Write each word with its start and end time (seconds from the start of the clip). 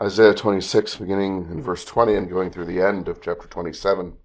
Isaiah 0.00 0.32
26, 0.32 0.96
beginning 0.96 1.48
in 1.50 1.58
hmm. 1.58 1.60
verse 1.60 1.84
20 1.84 2.14
and 2.14 2.30
going 2.30 2.50
through 2.50 2.64
the 2.64 2.80
end 2.80 3.08
of 3.08 3.20
chapter 3.20 3.46
27. 3.46 4.16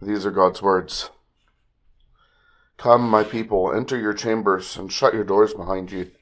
These 0.00 0.24
are 0.24 0.30
God's 0.30 0.62
words. 0.62 1.10
Come, 2.76 3.10
my 3.10 3.24
people, 3.24 3.72
enter 3.74 3.98
your 3.98 4.14
chambers 4.14 4.76
and 4.76 4.92
shut 4.92 5.12
your 5.12 5.24
doors 5.24 5.52
behind 5.52 5.90
you. 5.90 6.12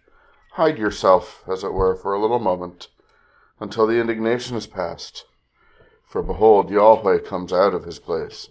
Hide 0.53 0.79
yourself, 0.79 1.45
as 1.47 1.63
it 1.63 1.75
were, 1.75 1.95
for 1.95 2.15
a 2.15 2.21
little 2.21 2.39
moment, 2.39 2.89
until 3.61 3.87
the 3.87 4.01
indignation 4.01 4.57
is 4.57 4.67
past. 4.67 5.27
For 6.09 6.23
behold, 6.23 6.71
Yahweh 6.71 7.19
comes 7.19 7.53
out 7.53 7.75
of 7.75 7.85
his 7.85 7.99
place 7.99 8.49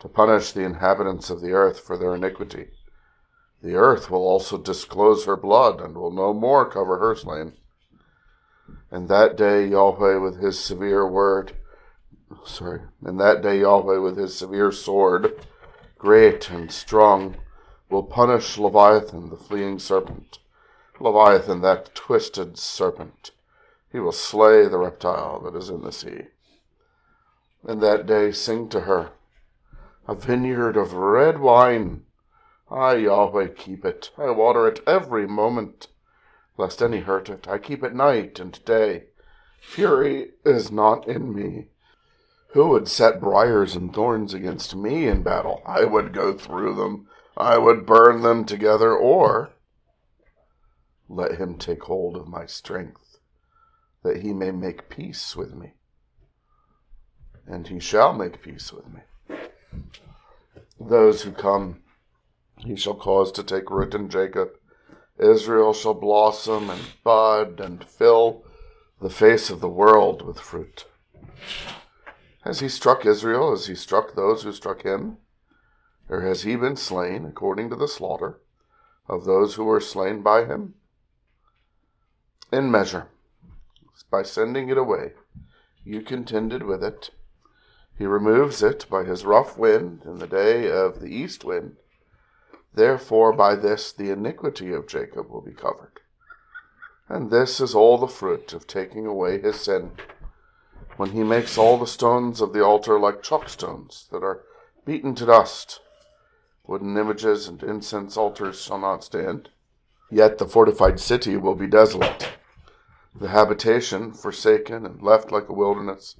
to 0.00 0.08
punish 0.08 0.52
the 0.52 0.64
inhabitants 0.64 1.30
of 1.30 1.40
the 1.40 1.52
earth 1.52 1.80
for 1.80 1.96
their 1.96 2.14
iniquity. 2.14 2.68
The 3.62 3.76
earth 3.76 4.10
will 4.10 4.26
also 4.28 4.58
disclose 4.58 5.24
her 5.24 5.38
blood 5.38 5.80
and 5.80 5.96
will 5.96 6.12
no 6.12 6.34
more 6.34 6.68
cover 6.68 6.98
her 6.98 7.14
slain. 7.14 7.54
And 8.90 9.08
that 9.08 9.36
day 9.36 9.66
Yahweh 9.66 10.16
with 10.18 10.40
his 10.40 10.58
severe 10.58 11.06
word, 11.06 11.56
sorry, 12.44 12.82
and 13.02 13.18
that 13.18 13.42
day 13.42 13.60
Yahweh 13.60 13.98
with 13.98 14.16
his 14.16 14.36
severe 14.36 14.70
sword, 14.70 15.46
great 15.98 16.50
and 16.50 16.70
strong, 16.70 17.36
will 17.90 18.02
punish 18.02 18.56
Leviathan, 18.56 19.30
the 19.30 19.36
fleeing 19.36 19.78
serpent. 19.78 20.38
Leviathan, 21.00 21.60
that 21.62 21.94
twisted 21.94 22.56
serpent. 22.56 23.32
He 23.90 23.98
will 23.98 24.12
slay 24.12 24.66
the 24.66 24.78
reptile 24.78 25.40
that 25.40 25.56
is 25.56 25.70
in 25.70 25.82
the 25.82 25.92
sea. 25.92 26.28
And 27.64 27.80
that 27.82 28.06
day 28.06 28.32
sing 28.32 28.68
to 28.70 28.82
her, 28.82 29.10
a 30.06 30.14
vineyard 30.14 30.76
of 30.76 30.92
red 30.92 31.40
wine. 31.40 32.04
I, 32.70 32.94
Yahweh, 32.94 33.48
keep 33.56 33.84
it. 33.84 34.10
I 34.18 34.30
water 34.30 34.68
it 34.68 34.80
every 34.86 35.26
moment 35.26 35.88
lest 36.56 36.82
any 36.82 37.00
hurt 37.00 37.28
it. 37.28 37.48
I 37.48 37.58
keep 37.58 37.82
it 37.82 37.94
night 37.94 38.38
and 38.38 38.64
day. 38.64 39.04
Fury 39.60 40.32
is 40.44 40.70
not 40.70 41.08
in 41.08 41.34
me. 41.34 41.68
Who 42.52 42.68
would 42.68 42.86
set 42.86 43.20
briars 43.20 43.74
and 43.74 43.92
thorns 43.92 44.32
against 44.32 44.76
me 44.76 45.08
in 45.08 45.22
battle? 45.22 45.62
I 45.66 45.84
would 45.84 46.12
go 46.12 46.36
through 46.36 46.76
them. 46.76 47.08
I 47.36 47.58
would 47.58 47.84
burn 47.84 48.22
them 48.22 48.44
together, 48.44 48.94
or 48.96 49.50
let 51.08 51.40
him 51.40 51.58
take 51.58 51.82
hold 51.82 52.16
of 52.16 52.28
my 52.28 52.46
strength, 52.46 53.18
that 54.04 54.18
he 54.18 54.32
may 54.32 54.52
make 54.52 54.88
peace 54.88 55.34
with 55.34 55.52
me. 55.52 55.72
And 57.46 57.66
he 57.66 57.80
shall 57.80 58.12
make 58.12 58.40
peace 58.40 58.72
with 58.72 58.86
me. 58.86 59.00
Those 60.78 61.22
who 61.22 61.32
come, 61.32 61.82
he 62.58 62.76
shall 62.76 62.94
cause 62.94 63.32
to 63.32 63.42
take 63.42 63.70
root 63.70 63.94
in 63.94 64.08
Jacob 64.08 64.50
Israel 65.18 65.72
shall 65.72 65.94
blossom 65.94 66.70
and 66.70 66.82
bud 67.04 67.60
and 67.60 67.84
fill 67.84 68.44
the 69.00 69.10
face 69.10 69.48
of 69.48 69.60
the 69.60 69.68
world 69.68 70.22
with 70.22 70.40
fruit. 70.40 70.86
Has 72.42 72.60
he 72.60 72.68
struck 72.68 73.06
Israel 73.06 73.52
as 73.52 73.66
he 73.66 73.74
struck 73.74 74.14
those 74.14 74.42
who 74.42 74.52
struck 74.52 74.82
him? 74.82 75.18
Or 76.08 76.22
has 76.22 76.42
he 76.42 76.56
been 76.56 76.76
slain 76.76 77.24
according 77.24 77.70
to 77.70 77.76
the 77.76 77.88
slaughter 77.88 78.40
of 79.08 79.24
those 79.24 79.54
who 79.54 79.64
were 79.64 79.80
slain 79.80 80.20
by 80.22 80.44
him? 80.44 80.74
In 82.52 82.70
measure, 82.70 83.08
by 84.10 84.22
sending 84.22 84.68
it 84.68 84.78
away, 84.78 85.12
you 85.84 86.02
contended 86.02 86.62
with 86.62 86.82
it. 86.84 87.10
He 87.96 88.04
removes 88.04 88.62
it 88.62 88.86
by 88.90 89.04
his 89.04 89.24
rough 89.24 89.56
wind 89.56 90.02
in 90.04 90.18
the 90.18 90.26
day 90.26 90.70
of 90.70 91.00
the 91.00 91.08
east 91.08 91.44
wind 91.44 91.76
Therefore 92.74 93.32
by 93.32 93.54
this 93.54 93.92
the 93.92 94.10
iniquity 94.10 94.72
of 94.72 94.88
Jacob 94.88 95.30
will 95.30 95.40
be 95.40 95.52
covered. 95.52 96.00
And 97.08 97.30
this 97.30 97.60
is 97.60 97.74
all 97.74 97.98
the 97.98 98.08
fruit 98.08 98.52
of 98.52 98.66
taking 98.66 99.06
away 99.06 99.40
his 99.40 99.60
sin, 99.60 99.92
when 100.96 101.10
he 101.10 101.22
makes 101.22 101.58
all 101.58 101.76
the 101.76 101.86
stones 101.86 102.40
of 102.40 102.52
the 102.52 102.64
altar 102.64 102.98
like 102.98 103.22
chalk 103.22 103.48
stones 103.48 104.08
that 104.10 104.22
are 104.22 104.42
beaten 104.84 105.14
to 105.16 105.26
dust. 105.26 105.80
Wooden 106.66 106.96
images 106.96 107.46
and 107.46 107.62
incense 107.62 108.16
altars 108.16 108.60
shall 108.62 108.78
not 108.78 109.04
stand. 109.04 109.50
Yet 110.10 110.38
the 110.38 110.46
fortified 110.46 110.98
city 110.98 111.36
will 111.36 111.54
be 111.54 111.66
desolate, 111.66 112.30
the 113.14 113.28
habitation 113.28 114.12
forsaken 114.12 114.86
and 114.86 115.02
left 115.02 115.30
like 115.30 115.48
a 115.48 115.52
wilderness. 115.52 116.16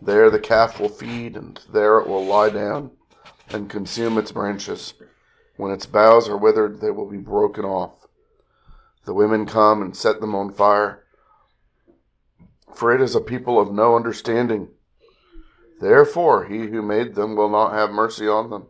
There 0.00 0.30
the 0.30 0.38
calf 0.38 0.80
will 0.80 0.88
feed, 0.88 1.36
and 1.36 1.60
there 1.72 1.98
it 1.98 2.08
will 2.08 2.24
lie 2.24 2.50
down 2.50 2.92
and 3.48 3.70
consume 3.70 4.18
its 4.18 4.32
branches. 4.32 4.94
When 5.56 5.72
its 5.72 5.86
boughs 5.86 6.28
are 6.28 6.36
withered, 6.36 6.80
they 6.80 6.90
will 6.90 7.08
be 7.08 7.16
broken 7.16 7.64
off. 7.64 8.06
The 9.04 9.14
women 9.14 9.46
come 9.46 9.80
and 9.82 9.96
set 9.96 10.20
them 10.20 10.34
on 10.34 10.52
fire, 10.52 11.04
for 12.74 12.94
it 12.94 13.00
is 13.00 13.14
a 13.14 13.20
people 13.20 13.58
of 13.58 13.72
no 13.72 13.96
understanding. 13.96 14.68
Therefore, 15.80 16.44
he 16.44 16.66
who 16.66 16.82
made 16.82 17.14
them 17.14 17.36
will 17.36 17.48
not 17.48 17.72
have 17.72 17.90
mercy 17.90 18.28
on 18.28 18.50
them, 18.50 18.66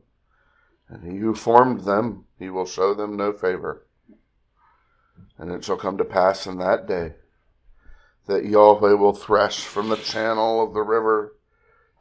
and 0.89 1.03
he 1.03 1.19
who 1.19 1.35
formed 1.35 1.81
them, 1.81 2.27
he 2.39 2.51
will 2.51 2.67
show 2.67 2.95
them 2.95 3.17
no 3.17 3.33
favor. 3.33 3.87
And 5.39 5.51
it 5.51 5.65
shall 5.65 5.77
come 5.77 5.99
to 5.99 6.05
pass 6.05 6.47
in 6.47 6.59
that 6.59 6.87
day 6.87 7.15
that 8.27 8.45
Yahweh 8.45 8.93
will 8.95 9.13
thresh 9.13 9.65
from 9.65 9.89
the 9.89 9.97
channel 9.97 10.63
of 10.63 10.75
the 10.75 10.83
river 10.83 11.35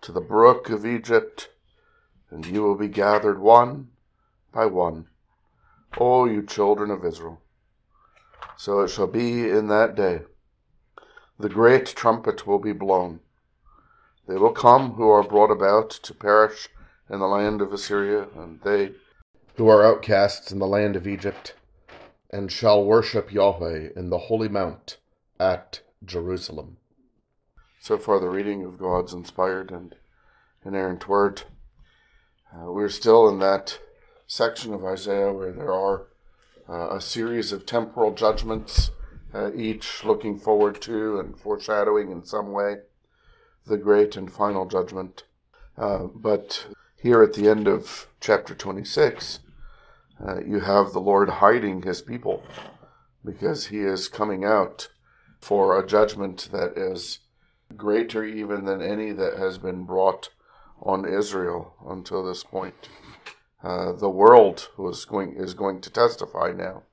to 0.01 0.11
the 0.11 0.21
brook 0.21 0.69
of 0.69 0.85
Egypt, 0.85 1.49
and 2.29 2.45
you 2.45 2.63
will 2.63 2.75
be 2.75 2.87
gathered 2.87 3.39
one 3.39 3.89
by 4.55 4.65
one, 4.65 5.05
O 5.97 6.25
you 6.25 6.41
children 6.41 6.89
of 6.89 7.03
Israel. 7.03 7.41
So 8.57 8.79
it 8.79 8.87
shall 8.87 9.07
be 9.07 9.49
in 9.49 9.67
that 9.67 9.95
day. 9.95 10.21
The 11.37 11.49
great 11.49 11.87
trumpet 11.87 12.47
will 12.47 12.59
be 12.59 12.71
blown. 12.71 13.19
They 14.29 14.37
will 14.37 14.53
come 14.53 14.93
who 14.93 15.09
are 15.09 15.23
brought 15.23 15.51
about 15.51 15.89
to 15.89 16.13
perish 16.13 16.69
in 17.09 17.19
the 17.19 17.27
land 17.27 17.61
of 17.61 17.73
Assyria, 17.73 18.27
and 18.33 18.61
they 18.61 18.93
who 19.57 19.67
are 19.67 19.85
outcasts 19.85 20.53
in 20.53 20.59
the 20.59 20.67
land 20.67 20.95
of 20.95 21.05
Egypt, 21.05 21.53
and 22.29 22.49
shall 22.49 22.83
worship 22.83 23.33
Yahweh 23.33 23.89
in 23.95 24.09
the 24.09 24.17
holy 24.17 24.47
mount 24.47 24.97
at 25.37 25.81
Jerusalem. 26.03 26.77
So 27.81 27.97
far, 27.97 28.19
the 28.19 28.29
reading 28.29 28.63
of 28.63 28.79
God's 28.79 29.13
inspired 29.13 29.69
and 29.71 29.95
inerrant 30.65 31.09
word. 31.09 31.43
Uh, 32.53 32.71
we're 32.71 32.89
still 32.89 33.27
in 33.27 33.39
that 33.39 33.79
section 34.27 34.73
of 34.73 34.83
Isaiah 34.83 35.31
where 35.31 35.51
there 35.51 35.71
are 35.71 36.07
uh, 36.67 36.95
a 36.95 37.01
series 37.01 37.51
of 37.51 37.65
temporal 37.65 38.13
judgments, 38.13 38.91
uh, 39.33 39.51
each 39.53 40.03
looking 40.03 40.39
forward 40.39 40.81
to 40.81 41.19
and 41.19 41.37
foreshadowing 41.37 42.11
in 42.11 42.25
some 42.25 42.51
way 42.51 42.77
the 43.67 43.77
great 43.77 44.15
and 44.15 44.31
final 44.31 44.65
judgment. 44.65 45.23
Uh, 45.77 46.05
but 46.13 46.67
here 47.01 47.21
at 47.21 47.33
the 47.33 47.49
end 47.49 47.67
of 47.67 48.07
chapter 48.19 48.55
26, 48.55 49.39
uh, 50.25 50.39
you 50.43 50.61
have 50.61 50.91
the 50.91 51.01
Lord 51.01 51.29
hiding 51.29 51.81
his 51.81 52.01
people 52.01 52.43
because 53.23 53.67
he 53.67 53.79
is 53.79 54.07
coming 54.07 54.45
out 54.45 54.87
for 55.39 55.77
a 55.77 55.85
judgment 55.85 56.49
that 56.51 56.77
is 56.77 57.19
greater 57.75 58.23
even 58.23 58.65
than 58.65 58.81
any 58.81 59.11
that 59.11 59.37
has 59.37 59.57
been 59.57 59.83
brought 59.83 60.29
on 60.81 61.05
Israel 61.05 61.75
until 61.87 62.23
this 62.23 62.43
point. 62.43 62.89
Uh, 63.65 63.91
the 63.93 64.09
world 64.09 64.69
was 64.77 65.05
going 65.05 65.33
is 65.35 65.55
going 65.55 65.81
to 65.81 65.89
testify 65.89 66.51
now 66.51 66.83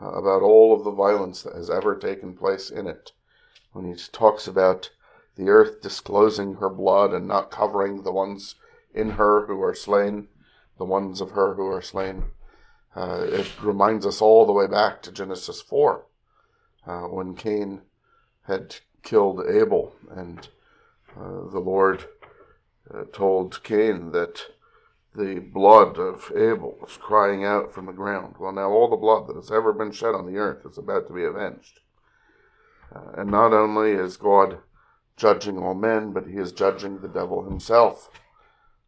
uh, 0.00 0.12
about 0.12 0.42
all 0.42 0.72
of 0.72 0.84
the 0.84 0.98
violence 1.06 1.42
that 1.42 1.56
has 1.56 1.68
ever 1.68 1.96
taken 1.96 2.36
place 2.36 2.70
in 2.70 2.86
it. 2.86 3.10
When 3.72 3.84
he 3.84 4.00
talks 4.12 4.46
about 4.46 4.90
the 5.34 5.48
earth 5.48 5.82
disclosing 5.82 6.54
her 6.54 6.70
blood 6.70 7.12
and 7.12 7.26
not 7.26 7.50
covering 7.50 8.02
the 8.02 8.12
ones 8.12 8.54
in 8.94 9.10
her 9.10 9.46
who 9.46 9.60
are 9.60 9.74
slain, 9.74 10.28
the 10.78 10.84
ones 10.84 11.20
of 11.20 11.32
her 11.32 11.54
who 11.54 11.66
are 11.66 11.82
slain, 11.82 12.16
uh, 12.94 13.24
it 13.26 13.50
reminds 13.60 14.06
us 14.06 14.22
all 14.22 14.46
the 14.46 14.52
way 14.52 14.68
back 14.68 15.02
to 15.02 15.10
Genesis 15.10 15.60
four, 15.60 16.06
uh, 16.86 17.08
when 17.16 17.34
Cain 17.34 17.80
had 18.46 18.76
killed 19.02 19.42
Abel, 19.48 19.96
and 20.14 20.48
uh, 21.18 21.50
the 21.50 21.64
Lord 21.72 22.04
told 23.12 23.64
Cain 23.64 24.12
that 24.12 24.42
the 25.14 25.38
blood 25.38 25.98
of 25.98 26.32
Abel 26.34 26.76
was 26.80 26.96
crying 26.96 27.44
out 27.44 27.72
from 27.72 27.86
the 27.86 27.92
ground. 27.92 28.34
Well, 28.38 28.52
now 28.52 28.70
all 28.70 28.88
the 28.88 28.96
blood 28.96 29.28
that 29.28 29.36
has 29.36 29.50
ever 29.50 29.72
been 29.72 29.92
shed 29.92 30.14
on 30.14 30.26
the 30.26 30.38
earth 30.38 30.66
is 30.66 30.76
about 30.76 31.06
to 31.06 31.12
be 31.12 31.24
avenged. 31.24 31.80
Uh, 32.94 33.12
and 33.18 33.30
not 33.30 33.52
only 33.52 33.92
is 33.92 34.16
God 34.16 34.58
judging 35.16 35.58
all 35.58 35.74
men, 35.74 36.12
but 36.12 36.26
he 36.26 36.36
is 36.36 36.52
judging 36.52 37.00
the 37.00 37.08
devil 37.08 37.44
himself. 37.44 38.10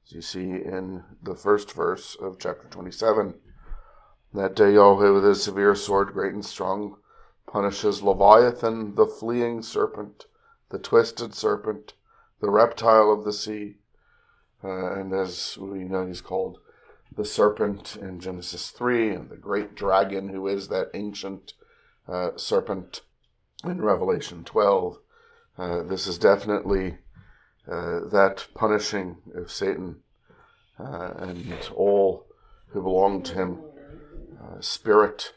As 0.04 0.12
you 0.12 0.22
see 0.22 0.50
in 0.50 1.04
the 1.22 1.36
first 1.36 1.72
verse 1.72 2.16
of 2.20 2.38
chapter 2.38 2.66
27. 2.68 3.34
That 4.34 4.56
day 4.56 4.74
Yahweh 4.74 5.10
with 5.10 5.24
his 5.24 5.42
severe 5.42 5.74
sword, 5.74 6.12
great 6.12 6.34
and 6.34 6.44
strong, 6.44 6.96
punishes 7.46 8.02
Leviathan, 8.02 8.96
the 8.96 9.06
fleeing 9.06 9.62
serpent, 9.62 10.26
the 10.70 10.78
twisted 10.78 11.34
serpent, 11.34 11.94
the 12.40 12.50
reptile 12.50 13.12
of 13.12 13.24
the 13.24 13.32
sea, 13.32 13.76
uh, 14.64 14.92
and 14.92 15.12
as 15.12 15.56
we 15.58 15.80
know, 15.80 16.06
he's 16.06 16.20
called 16.20 16.58
the 17.14 17.24
serpent 17.24 17.96
in 17.96 18.20
Genesis 18.20 18.70
3, 18.70 19.14
and 19.14 19.30
the 19.30 19.36
great 19.36 19.74
dragon, 19.74 20.28
who 20.28 20.46
is 20.46 20.68
that 20.68 20.90
ancient 20.94 21.54
uh, 22.08 22.30
serpent 22.36 23.02
in 23.64 23.80
Revelation 23.80 24.44
12. 24.44 24.98
Uh, 25.58 25.82
this 25.82 26.06
is 26.06 26.18
definitely 26.18 26.98
uh, 27.70 28.00
that 28.10 28.46
punishing 28.54 29.16
of 29.34 29.50
Satan 29.50 29.96
uh, 30.78 31.14
and 31.18 31.70
all 31.74 32.26
who 32.68 32.82
belong 32.82 33.22
to 33.22 33.34
him, 33.34 33.60
uh, 34.40 34.60
spirit 34.60 35.32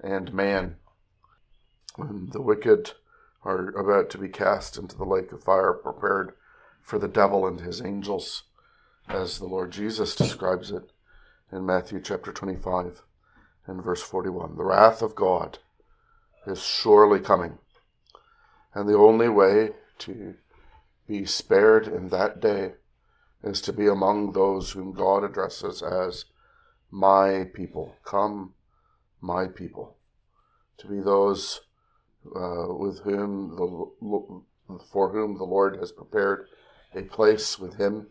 and 0.00 0.32
man. 0.32 0.76
When 1.96 2.30
the 2.32 2.40
wicked 2.40 2.92
are 3.44 3.68
about 3.70 4.08
to 4.10 4.18
be 4.18 4.28
cast 4.28 4.78
into 4.78 4.96
the 4.96 5.04
lake 5.04 5.32
of 5.32 5.42
fire 5.42 5.72
prepared 5.72 6.32
for 6.80 6.98
the 6.98 7.08
devil 7.08 7.46
and 7.46 7.60
his 7.60 7.82
angels, 7.82 8.44
as 9.08 9.38
the 9.38 9.46
Lord 9.46 9.70
Jesus 9.70 10.14
describes 10.16 10.70
it 10.70 10.92
in 11.50 11.64
Matthew 11.64 12.00
chapter 12.00 12.32
25 12.32 13.02
and 13.66 13.82
verse 13.82 14.02
41. 14.02 14.56
The 14.56 14.64
wrath 14.64 15.02
of 15.02 15.14
God 15.14 15.58
is 16.46 16.62
surely 16.62 17.20
coming. 17.20 17.58
And 18.74 18.88
the 18.88 18.96
only 18.96 19.28
way 19.28 19.70
to 19.98 20.34
be 21.06 21.24
spared 21.24 21.86
in 21.88 22.08
that 22.08 22.40
day 22.40 22.74
is 23.42 23.60
to 23.62 23.72
be 23.72 23.86
among 23.86 24.32
those 24.32 24.72
whom 24.72 24.92
God 24.92 25.24
addresses 25.24 25.82
as 25.82 26.26
my 26.90 27.48
people. 27.54 27.96
Come, 28.04 28.54
my 29.20 29.46
people. 29.46 29.96
To 30.78 30.86
be 30.86 31.00
those 31.00 31.60
uh, 32.36 32.66
with 32.74 33.00
whom 33.00 33.56
the 33.56 34.78
for 34.92 35.10
whom 35.10 35.38
the 35.38 35.44
Lord 35.44 35.78
has 35.78 35.92
prepared 35.92 36.48
a 36.94 37.02
place 37.02 37.58
with 37.58 37.76
Him. 37.76 38.08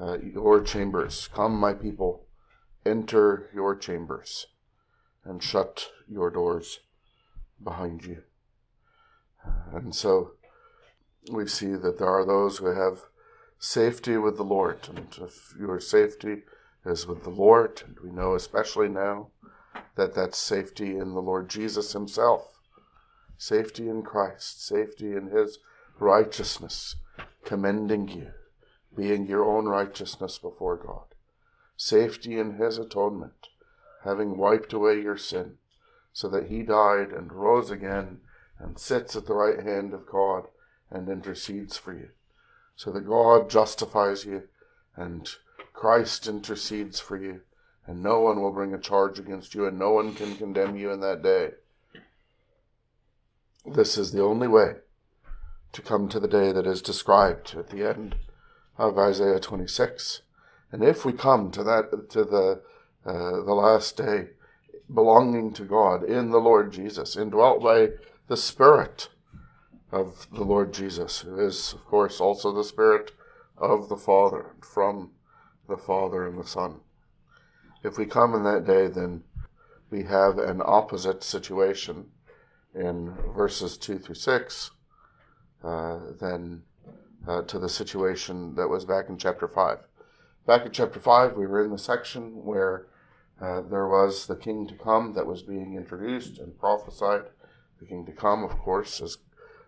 Uh, 0.00 0.18
your 0.18 0.60
chambers, 0.60 1.28
come, 1.34 1.58
my 1.58 1.74
people, 1.74 2.26
enter 2.86 3.50
your 3.52 3.74
chambers, 3.74 4.46
and 5.24 5.42
shut 5.42 5.90
your 6.08 6.30
doors 6.30 6.80
behind 7.62 8.04
you. 8.04 8.22
And 9.72 9.94
so 9.94 10.32
we 11.30 11.46
see 11.46 11.74
that 11.74 11.98
there 11.98 12.08
are 12.08 12.24
those 12.24 12.58
who 12.58 12.66
have 12.66 13.06
safety 13.58 14.16
with 14.16 14.36
the 14.36 14.44
Lord. 14.44 14.88
And 14.88 15.08
if 15.20 15.54
your 15.58 15.80
safety 15.80 16.42
is 16.84 17.06
with 17.06 17.24
the 17.24 17.30
Lord, 17.30 17.82
and 17.86 17.98
we 18.02 18.10
know 18.10 18.34
especially 18.34 18.88
now 18.88 19.28
that 19.96 20.14
that's 20.14 20.38
safety 20.38 20.96
in 20.96 21.14
the 21.14 21.20
Lord 21.20 21.48
Jesus 21.48 21.92
Himself, 21.92 22.60
safety 23.36 23.88
in 23.88 24.02
Christ, 24.02 24.64
safety 24.64 25.12
in 25.12 25.30
His 25.30 25.58
righteousness, 25.98 26.96
commending 27.44 28.08
you, 28.08 28.30
being 28.98 29.28
your 29.28 29.44
own 29.44 29.66
righteousness 29.66 30.38
before 30.38 30.76
God, 30.76 31.14
safety 31.76 32.36
in 32.36 32.56
His 32.56 32.78
atonement, 32.78 33.48
having 34.02 34.36
wiped 34.36 34.72
away 34.72 35.00
your 35.00 35.16
sin, 35.16 35.58
so 36.12 36.28
that 36.28 36.48
He 36.48 36.64
died 36.64 37.12
and 37.12 37.32
rose 37.32 37.70
again 37.70 38.18
and 38.58 38.76
sits 38.76 39.14
at 39.14 39.26
the 39.26 39.34
right 39.34 39.62
hand 39.62 39.94
of 39.94 40.04
God 40.04 40.48
and 40.90 41.08
intercedes 41.08 41.76
for 41.76 41.92
you, 41.92 42.08
so 42.74 42.90
that 42.90 43.06
God 43.06 43.48
justifies 43.48 44.24
you 44.24 44.48
and 44.96 45.30
Christ 45.72 46.26
intercedes 46.26 46.98
for 46.98 47.16
you, 47.16 47.42
and 47.86 48.02
no 48.02 48.18
one 48.18 48.42
will 48.42 48.52
bring 48.52 48.74
a 48.74 48.80
charge 48.80 49.20
against 49.20 49.54
you, 49.54 49.64
and 49.64 49.78
no 49.78 49.92
one 49.92 50.12
can 50.12 50.34
condemn 50.34 50.74
you 50.74 50.90
in 50.90 50.98
that 51.02 51.22
day. 51.22 51.50
This 53.64 53.96
is 53.96 54.10
the 54.10 54.24
only 54.24 54.48
way 54.48 54.78
to 55.70 55.82
come 55.82 56.08
to 56.08 56.18
the 56.18 56.26
day 56.26 56.50
that 56.50 56.66
is 56.66 56.82
described 56.82 57.54
at 57.54 57.70
the 57.70 57.88
end 57.88 58.16
of 58.78 58.98
Isaiah 58.98 59.40
26. 59.40 60.22
And 60.70 60.84
if 60.84 61.04
we 61.04 61.12
come 61.12 61.50
to 61.50 61.64
that, 61.64 62.10
to 62.10 62.24
the, 62.24 62.62
uh, 63.04 63.44
the 63.44 63.54
last 63.54 63.96
day, 63.96 64.28
belonging 64.92 65.52
to 65.54 65.64
God 65.64 66.04
in 66.04 66.30
the 66.30 66.38
Lord 66.38 66.72
Jesus, 66.72 67.16
indwelt 67.16 67.62
by 67.62 67.88
the 68.28 68.36
Spirit 68.36 69.08
of 69.90 70.26
the 70.32 70.44
Lord 70.44 70.72
Jesus, 70.72 71.20
who 71.20 71.38
is, 71.38 71.72
of 71.72 71.84
course, 71.86 72.20
also 72.20 72.52
the 72.52 72.64
Spirit 72.64 73.12
of 73.56 73.88
the 73.88 73.96
Father, 73.96 74.54
from 74.60 75.10
the 75.68 75.76
Father 75.76 76.26
and 76.26 76.38
the 76.38 76.46
Son. 76.46 76.80
If 77.82 77.98
we 77.98 78.06
come 78.06 78.34
in 78.34 78.44
that 78.44 78.66
day, 78.66 78.86
then 78.88 79.24
we 79.90 80.04
have 80.04 80.38
an 80.38 80.60
opposite 80.64 81.22
situation 81.24 82.06
in 82.74 83.14
verses 83.34 83.78
2 83.78 83.98
through 83.98 84.14
6 84.14 84.70
uh, 85.64 85.98
than 86.20 86.62
uh, 87.26 87.42
to 87.42 87.58
the 87.58 87.68
situation 87.68 88.54
that 88.54 88.68
was 88.68 88.84
back 88.84 89.08
in 89.08 89.16
chapter 89.16 89.48
5. 89.48 89.78
Back 90.46 90.66
in 90.66 90.72
chapter 90.72 91.00
5, 91.00 91.36
we 91.36 91.46
were 91.46 91.64
in 91.64 91.70
the 91.70 91.78
section 91.78 92.44
where 92.44 92.86
uh, 93.40 93.60
there 93.62 93.86
was 93.86 94.26
the 94.26 94.36
king 94.36 94.66
to 94.66 94.74
come 94.74 95.14
that 95.14 95.26
was 95.26 95.42
being 95.42 95.76
introduced 95.76 96.38
and 96.38 96.58
prophesied 96.58 97.24
the 97.80 97.86
king 97.86 98.04
to 98.06 98.12
come, 98.12 98.42
of 98.42 98.58
course, 98.58 99.00
is 99.00 99.18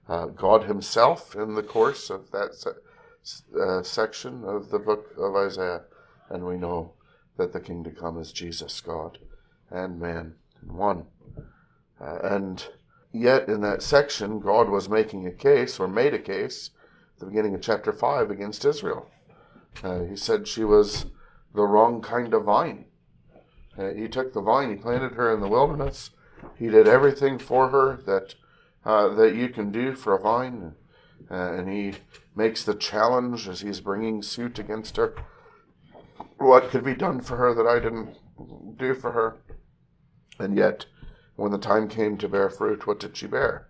uh, 0.09 0.27
God 0.27 0.65
Himself 0.65 1.37
in 1.37 1.55
the 1.55 1.63
course 1.63 2.11
of 2.11 2.31
that 2.33 2.55
se- 2.55 3.51
uh, 3.61 3.83
section 3.83 4.45
of 4.45 4.71
the 4.71 4.79
book 4.79 5.15
of 5.17 5.37
Isaiah. 5.37 5.83
And 6.29 6.47
we 6.47 6.57
know 6.57 6.95
that 7.37 7.53
the 7.53 7.61
king 7.61 7.85
to 7.85 7.91
come 7.91 8.19
is 8.19 8.33
Jesus, 8.33 8.81
God 8.81 9.19
and 9.71 10.01
man 10.01 10.35
in 10.63 10.75
one. 10.75 11.07
Uh, 12.01 12.19
and 12.23 12.67
yet, 13.13 13.49
in 13.49 13.61
that 13.61 13.83
section, 13.83 14.41
God 14.41 14.69
was 14.69 14.89
making 14.89 15.27
a 15.27 15.33
case, 15.33 15.79
or 15.79 15.87
made 15.87 16.15
a 16.15 16.19
case, 16.19 16.71
the 17.21 17.27
beginning 17.27 17.55
of 17.55 17.61
chapter 17.61 17.93
5 17.93 18.31
against 18.31 18.65
Israel. 18.65 19.11
Uh, 19.85 20.01
he 20.05 20.17
said 20.17 20.49
she 20.49 20.65
was 20.65 21.07
the 21.55 21.63
wrong 21.63 22.01
kind 22.01 22.33
of 22.33 22.45
vine. 22.45 22.87
Uh, 23.79 23.91
he 23.91 24.09
took 24.09 24.33
the 24.33 24.41
vine, 24.41 24.71
he 24.71 24.77
planted 24.77 25.13
her 25.13 25.33
in 25.33 25.41
the 25.41 25.49
wilderness, 25.49 26.11
he 26.59 26.69
did 26.69 26.89
everything 26.89 27.39
for 27.39 27.69
her 27.69 28.01
that 28.07 28.35
uh, 28.85 29.15
that 29.15 29.35
you 29.35 29.51
can 29.51 29.71
do 29.71 29.95
for 29.95 30.15
a 30.15 30.21
vine, 30.21 30.75
uh, 31.31 31.53
and 31.53 31.69
he 31.69 31.93
makes 32.35 32.65
the 32.65 32.75
challenge 32.75 33.47
as 33.47 33.61
he's 33.61 33.81
bringing 33.81 34.23
suit 34.23 34.59
against 34.59 34.97
her. 34.97 35.15
What 36.39 36.71
could 36.71 36.83
be 36.83 36.95
done 36.95 37.21
for 37.21 37.37
her 37.37 37.55
that 37.55 37.67
I 37.67 37.79
didn't 37.79 38.17
do 38.79 38.95
for 38.95 39.13
her? 39.13 39.37
And 40.39 40.57
yet, 40.57 40.87
when 41.37 41.53
the 41.53 41.59
time 41.59 41.89
came 41.89 42.17
to 42.17 42.29
bear 42.29 42.49
fruit, 42.49 42.87
what 42.87 42.99
did 42.99 43.19
she 43.19 43.27
bear? 43.27 43.70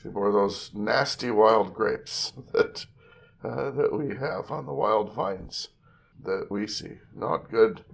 She 0.00 0.08
bore 0.08 0.30
those 0.30 0.72
nasty 0.74 1.30
wild 1.30 1.74
grapes 1.74 2.32
that 2.52 2.86
uh, 3.42 3.70
that 3.72 3.92
we 3.92 4.14
have 4.16 4.50
on 4.50 4.66
the 4.66 4.72
wild 4.72 5.12
vines 5.12 5.68
that 6.22 6.46
we 6.50 6.66
see. 6.68 6.98
Not 7.14 7.50
good 7.50 7.84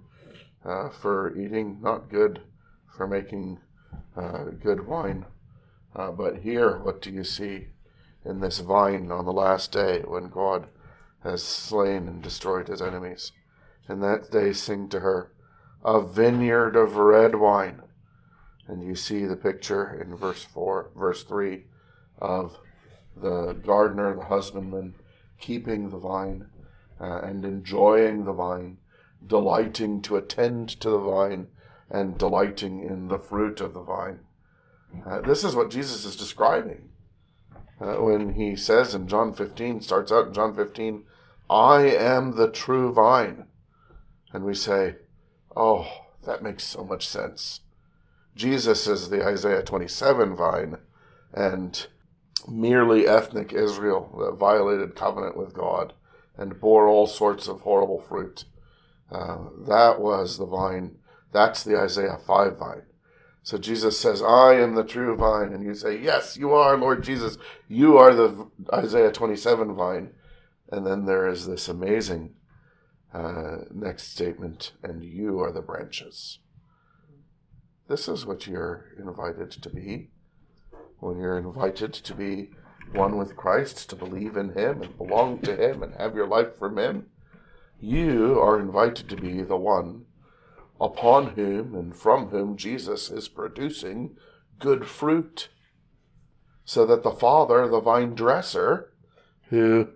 uh, 0.63 0.89
for 0.89 1.35
eating, 1.35 1.79
not 1.81 2.09
good 2.09 2.41
for 2.95 3.07
making 3.07 3.59
uh, 4.15 4.45
good 4.61 4.85
wine. 4.87 5.25
Uh, 5.95 6.11
but 6.11 6.39
here, 6.39 6.77
what 6.79 7.01
do 7.01 7.09
you 7.09 7.23
see 7.23 7.69
in 8.23 8.39
this 8.39 8.59
vine 8.59 9.11
on 9.11 9.25
the 9.25 9.33
last 9.33 9.71
day 9.71 10.01
when 10.01 10.29
God 10.29 10.67
has 11.23 11.41
slain 11.41 12.07
and 12.07 12.21
destroyed 12.21 12.67
his 12.67 12.81
enemies? 12.81 13.31
In 13.89 13.99
that 14.01 14.29
day, 14.31 14.53
sing 14.53 14.89
to 14.89 14.99
her, 14.99 15.31
a 15.83 16.01
vineyard 16.01 16.75
of 16.75 16.97
red 16.97 17.35
wine. 17.35 17.81
And 18.67 18.83
you 18.83 18.95
see 18.95 19.25
the 19.25 19.35
picture 19.35 19.99
in 20.01 20.15
verse 20.15 20.43
4, 20.43 20.91
verse 20.95 21.23
3 21.23 21.65
of 22.19 22.57
the 23.15 23.53
gardener, 23.53 24.15
the 24.15 24.25
husbandman, 24.25 24.95
keeping 25.39 25.89
the 25.89 25.97
vine 25.97 26.47
uh, 26.99 27.19
and 27.21 27.45
enjoying 27.45 28.25
the 28.25 28.33
vine, 28.33 28.77
delighting 29.25 30.01
to 30.01 30.15
attend 30.15 30.69
to 30.81 30.89
the 30.89 30.99
vine 30.99 31.47
and 31.89 32.17
delighting 32.17 32.83
in 32.83 33.07
the 33.07 33.19
fruit 33.19 33.61
of 33.61 33.73
the 33.73 33.81
vine. 33.81 34.19
Uh, 35.05 35.21
this 35.21 35.43
is 35.43 35.55
what 35.55 35.69
Jesus 35.69 36.05
is 36.05 36.15
describing 36.15 36.89
uh, 37.79 37.95
when 37.95 38.33
he 38.33 38.55
says 38.55 38.95
in 38.95 39.07
John 39.07 39.33
15, 39.33 39.81
starts 39.81 40.11
out 40.11 40.27
in 40.27 40.33
John 40.33 40.55
15, 40.55 41.03
I 41.49 41.81
am 41.83 42.35
the 42.35 42.49
true 42.49 42.91
vine. 42.93 43.45
And 44.31 44.43
we 44.43 44.53
say, 44.53 44.95
oh, 45.55 45.87
that 46.25 46.43
makes 46.43 46.63
so 46.63 46.83
much 46.83 47.07
sense. 47.07 47.61
Jesus 48.35 48.87
is 48.87 49.09
the 49.09 49.25
Isaiah 49.25 49.63
27 49.63 50.35
vine, 50.35 50.77
and 51.33 51.87
merely 52.47 53.07
ethnic 53.07 53.53
Israel 53.53 54.15
that 54.19 54.37
violated 54.37 54.95
covenant 54.95 55.37
with 55.37 55.53
God 55.53 55.93
and 56.37 56.59
bore 56.59 56.87
all 56.87 57.07
sorts 57.07 57.47
of 57.47 57.61
horrible 57.61 58.01
fruit. 58.01 58.45
Uh, 59.11 59.37
that 59.67 59.99
was 59.99 60.37
the 60.37 60.45
vine 60.45 60.97
that's 61.35 61.65
the 61.65 61.77
Isaiah 61.77 62.17
5 62.25 62.57
vine. 62.57 62.83
So 63.43 63.57
Jesus 63.57 63.99
says, 63.99 64.23
I 64.23 64.53
am 64.53 64.73
the 64.73 64.85
true 64.85 65.17
vine. 65.17 65.51
And 65.51 65.65
you 65.65 65.75
say, 65.75 65.99
Yes, 65.99 66.37
you 66.37 66.53
are, 66.53 66.77
Lord 66.77 67.03
Jesus. 67.03 67.37
You 67.67 67.97
are 67.97 68.15
the 68.15 68.49
Isaiah 68.73 69.11
27 69.11 69.75
vine. 69.75 70.11
And 70.71 70.87
then 70.87 71.05
there 71.05 71.27
is 71.27 71.45
this 71.45 71.67
amazing 71.67 72.35
uh, 73.13 73.65
next 73.69 74.13
statement, 74.13 74.71
and 74.81 75.03
you 75.03 75.41
are 75.41 75.51
the 75.51 75.61
branches. 75.61 76.39
This 77.89 78.07
is 78.07 78.25
what 78.25 78.47
you're 78.47 78.85
invited 78.97 79.51
to 79.51 79.69
be. 79.69 80.11
When 81.05 81.19
you're 81.19 81.37
invited 81.37 81.93
to 81.93 82.15
be 82.15 82.49
one 82.91 83.15
with 83.15 83.35
Christ, 83.35 83.91
to 83.91 83.95
believe 83.95 84.35
in 84.35 84.53
Him 84.53 84.81
and 84.81 84.97
belong 84.97 85.37
to 85.41 85.55
Him 85.55 85.83
and 85.83 85.93
have 85.93 86.15
your 86.15 86.25
life 86.25 86.57
from 86.57 86.79
Him, 86.79 87.05
you 87.79 88.39
are 88.39 88.59
invited 88.59 89.07
to 89.09 89.15
be 89.15 89.43
the 89.43 89.55
one 89.55 90.05
upon 90.81 91.35
whom 91.35 91.75
and 91.75 91.95
from 91.95 92.29
whom 92.29 92.57
Jesus 92.57 93.11
is 93.11 93.27
producing 93.27 94.17
good 94.57 94.87
fruit. 94.87 95.49
so 96.63 96.87
that 96.87 97.03
the 97.03 97.11
Father, 97.11 97.67
the 97.67 97.79
vine 97.79 98.15
dresser, 98.15 98.91
who 99.49 99.89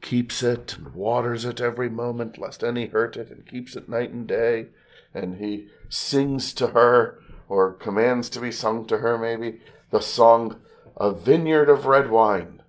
keeps 0.00 0.42
it 0.42 0.78
and 0.78 0.94
waters 0.94 1.44
it 1.44 1.60
every 1.60 1.90
moment, 1.90 2.38
lest 2.38 2.64
any 2.64 2.86
hurt 2.86 3.18
it, 3.18 3.30
and 3.30 3.46
keeps 3.46 3.76
it 3.76 3.90
night 3.90 4.10
and 4.10 4.26
day, 4.26 4.68
and 5.12 5.36
he 5.36 5.68
sings 5.90 6.54
to 6.54 6.68
her, 6.68 7.18
or 7.46 7.74
commands 7.74 8.30
to 8.30 8.40
be 8.40 8.50
sung 8.50 8.86
to 8.86 8.96
her, 8.98 9.18
maybe, 9.18 9.60
the 9.94 10.00
song, 10.00 10.60
A 10.96 11.12
Vineyard 11.12 11.70
of 11.70 11.86
Red 11.86 12.10
Wine, 12.10 12.64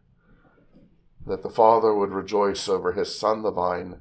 that 1.26 1.42
the 1.42 1.50
Father 1.50 1.92
would 1.92 2.12
rejoice 2.12 2.70
over 2.70 2.94
his 2.94 3.18
Son, 3.18 3.42
the 3.42 3.50
vine, 3.50 4.00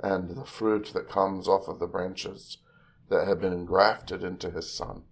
and 0.00 0.36
the 0.36 0.44
fruit 0.44 0.90
that 0.92 1.08
comes 1.08 1.46
off 1.46 1.68
of 1.68 1.78
the 1.78 1.86
branches 1.86 2.58
that 3.10 3.28
have 3.28 3.40
been 3.40 3.52
engrafted 3.52 4.24
into 4.24 4.50
his 4.50 4.68
Son. 4.68 5.04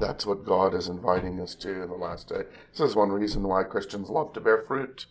That's 0.00 0.24
what 0.24 0.46
God 0.46 0.72
is 0.72 0.88
inviting 0.88 1.38
us 1.40 1.54
to 1.56 1.82
in 1.82 1.90
the 1.90 1.94
last 1.94 2.30
day. 2.30 2.44
This 2.72 2.80
is 2.80 2.96
one 2.96 3.12
reason 3.12 3.42
why 3.42 3.62
Christians 3.62 4.08
love 4.08 4.32
to 4.32 4.40
bear 4.40 4.64
fruit. 4.66 5.04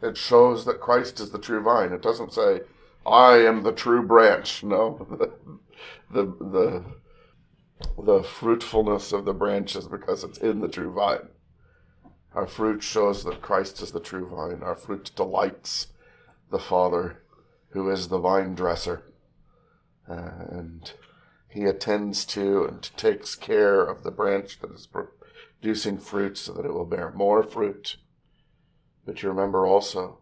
It 0.00 0.16
shows 0.16 0.64
that 0.66 0.80
Christ 0.80 1.18
is 1.18 1.30
the 1.30 1.38
true 1.40 1.64
vine. 1.64 1.92
It 1.92 2.00
doesn't 2.00 2.32
say, 2.32 2.60
I 3.04 3.38
am 3.38 3.64
the 3.64 3.72
true 3.72 4.06
branch. 4.06 4.62
No. 4.62 5.04
the, 6.12 6.22
the, 6.22 6.26
the 6.40 6.84
fruitfulness 8.42 9.12
of 9.12 9.24
the 9.24 9.32
branches 9.32 9.86
because 9.86 10.24
it's 10.24 10.38
in 10.38 10.60
the 10.60 10.68
true 10.68 10.92
vine. 10.92 11.28
Our 12.34 12.46
fruit 12.46 12.82
shows 12.82 13.24
that 13.24 13.42
Christ 13.42 13.82
is 13.82 13.92
the 13.92 14.00
true 14.00 14.28
vine. 14.28 14.62
Our 14.62 14.74
fruit 14.74 15.12
delights 15.14 15.88
the 16.50 16.58
Father 16.58 17.22
who 17.70 17.90
is 17.90 18.08
the 18.08 18.18
vine 18.18 18.54
dresser. 18.54 19.02
Uh, 20.08 20.30
and 20.50 20.92
he 21.48 21.64
attends 21.64 22.24
to 22.26 22.64
and 22.64 22.82
takes 22.96 23.34
care 23.34 23.84
of 23.84 24.02
the 24.02 24.10
branch 24.10 24.60
that 24.60 24.72
is 24.72 24.86
producing 24.86 25.98
fruit 25.98 26.38
so 26.38 26.52
that 26.52 26.64
it 26.64 26.72
will 26.72 26.86
bear 26.86 27.12
more 27.12 27.42
fruit. 27.42 27.96
But 29.04 29.22
you 29.22 29.28
remember 29.28 29.66
also 29.66 30.18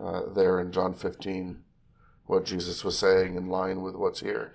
uh, 0.00 0.22
there 0.32 0.60
in 0.60 0.72
John 0.72 0.94
15 0.94 1.62
what 2.26 2.44
Jesus 2.44 2.84
was 2.84 2.98
saying 2.98 3.36
in 3.36 3.46
line 3.46 3.82
with 3.82 3.94
what's 3.94 4.20
here 4.20 4.52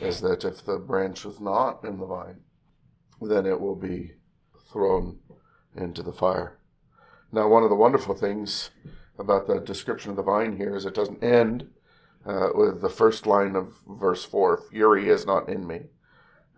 is 0.00 0.20
that 0.20 0.44
if 0.44 0.64
the 0.64 0.78
branch 0.78 1.24
is 1.24 1.40
not 1.40 1.84
in 1.84 1.98
the 1.98 2.06
vine, 2.06 2.40
then 3.20 3.46
it 3.46 3.60
will 3.60 3.76
be 3.76 4.12
thrown 4.72 5.18
into 5.76 6.02
the 6.02 6.12
fire. 6.12 6.58
Now, 7.32 7.48
one 7.48 7.62
of 7.62 7.70
the 7.70 7.76
wonderful 7.76 8.14
things 8.14 8.70
about 9.18 9.46
the 9.46 9.60
description 9.60 10.10
of 10.10 10.16
the 10.16 10.22
vine 10.22 10.56
here 10.56 10.74
is 10.74 10.84
it 10.84 10.94
doesn't 10.94 11.22
end 11.22 11.68
uh, 12.26 12.48
with 12.54 12.80
the 12.80 12.88
first 12.88 13.26
line 13.26 13.54
of 13.56 13.74
verse 13.86 14.24
4 14.24 14.62
Fury 14.70 15.08
is 15.08 15.26
not 15.26 15.48
in 15.48 15.66
me. 15.66 15.82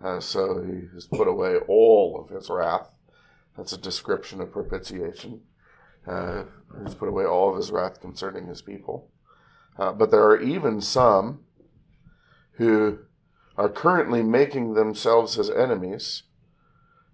Uh, 0.03 0.19
so 0.19 0.63
he 0.63 0.89
has 0.95 1.07
put 1.07 1.29
away 1.29 1.57
all 1.69 2.21
of 2.21 2.35
his 2.35 2.49
wrath. 2.51 2.91
That's 3.57 3.73
a 3.73 3.79
description 3.79 4.41
of 4.41 4.53
propitiation. 4.53 5.43
Uh, 6.07 6.45
he's 6.83 6.95
put 6.95 7.09
away 7.09 7.25
all 7.25 7.51
of 7.51 7.57
his 7.57 7.71
wrath 7.71 8.01
concerning 8.01 8.47
his 8.47 8.63
people. 8.63 9.11
Uh, 9.79 9.93
but 9.93 10.11
there 10.11 10.25
are 10.25 10.41
even 10.41 10.81
some 10.81 11.41
who 12.53 12.99
are 13.57 13.69
currently 13.69 14.23
making 14.23 14.75
themselves 14.75 15.35
his 15.35 15.51
enemies 15.51 16.23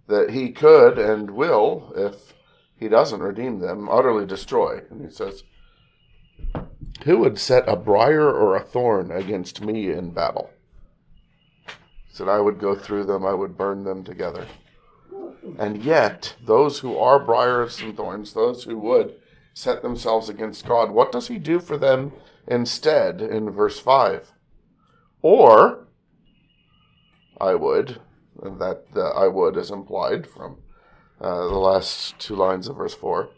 that 0.06 0.30
he 0.30 0.50
could 0.50 0.98
and 0.98 1.30
will, 1.30 1.92
if 1.96 2.32
he 2.76 2.88
doesn't 2.88 3.20
redeem 3.20 3.58
them, 3.58 3.88
utterly 3.88 4.24
destroy. 4.24 4.80
And 4.90 5.04
he 5.04 5.10
says, 5.10 5.42
who 7.04 7.18
would 7.18 7.38
set 7.38 7.68
a 7.68 7.76
briar 7.76 8.30
or 8.30 8.56
a 8.56 8.62
thorn 8.62 9.10
against 9.10 9.60
me 9.60 9.90
in 9.90 10.10
battle? 10.10 10.50
He 11.66 12.14
said, 12.14 12.28
I 12.28 12.40
would 12.40 12.58
go 12.58 12.74
through 12.74 13.04
them, 13.04 13.24
I 13.24 13.34
would 13.34 13.56
burn 13.56 13.84
them 13.84 14.04
together. 14.04 14.46
And 15.58 15.82
yet, 15.82 16.34
those 16.44 16.80
who 16.80 16.96
are 16.96 17.18
briars 17.18 17.80
and 17.80 17.96
thorns, 17.96 18.32
those 18.32 18.64
who 18.64 18.78
would 18.78 19.16
set 19.54 19.82
themselves 19.82 20.28
against 20.28 20.66
God, 20.66 20.90
what 20.90 21.12
does 21.12 21.28
he 21.28 21.38
do 21.38 21.60
for 21.60 21.76
them 21.76 22.12
instead 22.46 23.20
in 23.20 23.50
verse 23.50 23.78
5? 23.80 24.32
Or, 25.22 25.87
I 27.40 27.54
would, 27.54 28.00
and 28.42 28.60
that 28.60 28.84
I 28.96 29.28
would 29.28 29.56
is 29.56 29.70
implied 29.70 30.26
from 30.26 30.58
uh, 31.20 31.48
the 31.48 31.58
last 31.58 32.18
two 32.18 32.36
lines 32.36 32.68
of 32.68 32.76
verse 32.76 32.94
4, 32.94 33.28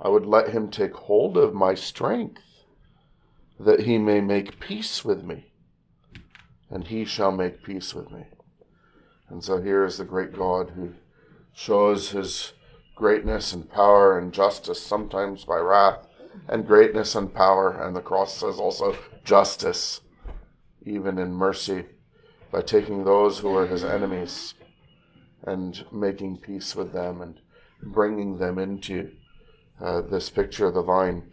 I 0.00 0.08
would 0.08 0.26
let 0.26 0.50
him 0.50 0.68
take 0.68 0.94
hold 0.94 1.36
of 1.36 1.54
my 1.54 1.74
strength 1.74 2.42
that 3.58 3.80
he 3.80 3.98
may 3.98 4.20
make 4.20 4.58
peace 4.58 5.04
with 5.04 5.22
me, 5.22 5.46
and 6.68 6.88
he 6.88 7.04
shall 7.04 7.30
make 7.30 7.62
peace 7.62 7.94
with 7.94 8.10
me. 8.10 8.26
And 9.28 9.42
so 9.42 9.62
here 9.62 9.84
is 9.84 9.98
the 9.98 10.04
great 10.04 10.36
God 10.36 10.72
who 10.74 10.94
shows 11.52 12.10
his 12.10 12.52
greatness 12.96 13.52
and 13.52 13.70
power 13.70 14.18
and 14.18 14.32
justice, 14.32 14.82
sometimes 14.82 15.44
by 15.44 15.58
wrath, 15.58 16.06
and 16.48 16.66
greatness 16.66 17.14
and 17.14 17.32
power, 17.32 17.70
and 17.70 17.94
the 17.94 18.00
cross 18.00 18.36
says 18.36 18.58
also 18.58 18.96
justice, 19.24 20.00
even 20.84 21.18
in 21.18 21.32
mercy, 21.32 21.84
by 22.54 22.60
taking 22.60 23.02
those 23.02 23.40
who 23.40 23.52
are 23.56 23.66
his 23.66 23.82
enemies 23.82 24.54
and 25.42 25.84
making 25.90 26.36
peace 26.36 26.76
with 26.76 26.92
them 26.92 27.20
and 27.20 27.40
bringing 27.82 28.38
them 28.38 28.60
into 28.60 29.10
uh, 29.80 30.00
this 30.02 30.30
picture 30.30 30.66
of 30.66 30.74
the 30.74 30.82
vine, 30.82 31.32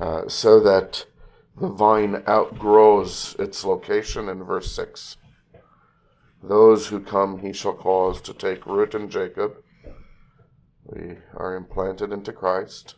uh, 0.00 0.26
so 0.26 0.58
that 0.58 1.06
the 1.60 1.68
vine 1.68 2.20
outgrows 2.26 3.36
its 3.38 3.64
location 3.64 4.28
in 4.28 4.42
verse 4.42 4.72
6. 4.72 5.16
Those 6.42 6.88
who 6.88 6.98
come 6.98 7.38
he 7.38 7.52
shall 7.52 7.74
cause 7.74 8.20
to 8.22 8.34
take 8.34 8.66
root 8.66 8.92
in 8.92 9.08
Jacob. 9.08 9.58
We 10.84 11.18
are 11.36 11.54
implanted 11.54 12.12
into 12.12 12.32
Christ. 12.32 12.96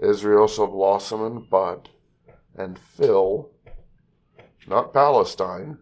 Israel 0.00 0.46
shall 0.46 0.68
blossom 0.68 1.24
and 1.24 1.50
bud 1.50 1.88
and 2.54 2.78
fill, 2.78 3.50
not 4.68 4.92
Palestine, 4.92 5.78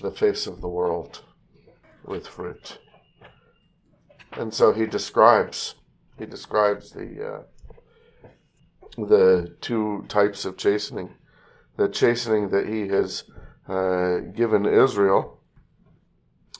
the 0.00 0.10
face 0.10 0.46
of 0.46 0.60
the 0.60 0.68
world 0.68 1.22
with 2.04 2.26
fruit. 2.26 2.78
And 4.32 4.54
so 4.54 4.72
he 4.72 4.86
describes, 4.86 5.74
he 6.18 6.26
describes 6.26 6.92
the, 6.92 7.26
uh, 7.26 7.42
the 8.96 9.56
two 9.60 10.04
types 10.08 10.44
of 10.44 10.56
chastening. 10.56 11.14
The 11.76 11.88
chastening 11.88 12.50
that 12.50 12.66
he 12.66 12.88
has 12.88 13.24
uh, 13.68 14.18
given 14.34 14.66
Israel 14.66 15.40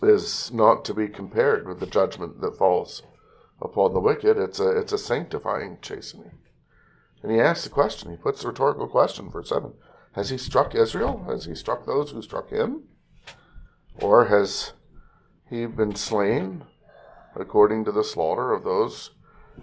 is 0.02 0.52
not 0.52 0.84
to 0.86 0.94
be 0.94 1.08
compared 1.08 1.66
with 1.66 1.80
the 1.80 1.86
judgment 1.86 2.40
that 2.40 2.56
falls 2.56 3.02
upon 3.60 3.92
the 3.92 4.00
wicked. 4.00 4.38
It's 4.38 4.60
a 4.60 4.70
it's 4.78 4.92
a 4.92 4.98
sanctifying 4.98 5.78
chastening. 5.82 6.32
And 7.22 7.30
he 7.30 7.40
asks 7.40 7.64
the 7.64 7.70
question. 7.70 8.10
He 8.10 8.16
puts 8.16 8.40
the 8.40 8.48
rhetorical 8.48 8.88
question, 8.88 9.30
verse 9.30 9.50
seven: 9.50 9.74
Has 10.12 10.30
he 10.30 10.38
struck 10.38 10.74
Israel? 10.74 11.24
Has 11.28 11.44
he 11.44 11.54
struck 11.54 11.84
those 11.84 12.10
who 12.10 12.22
struck 12.22 12.48
him? 12.48 12.84
Or 14.00 14.26
has 14.26 14.72
he 15.48 15.66
been 15.66 15.94
slain 15.94 16.64
according 17.36 17.84
to 17.84 17.92
the 17.92 18.04
slaughter 18.04 18.52
of 18.52 18.64
those 18.64 19.10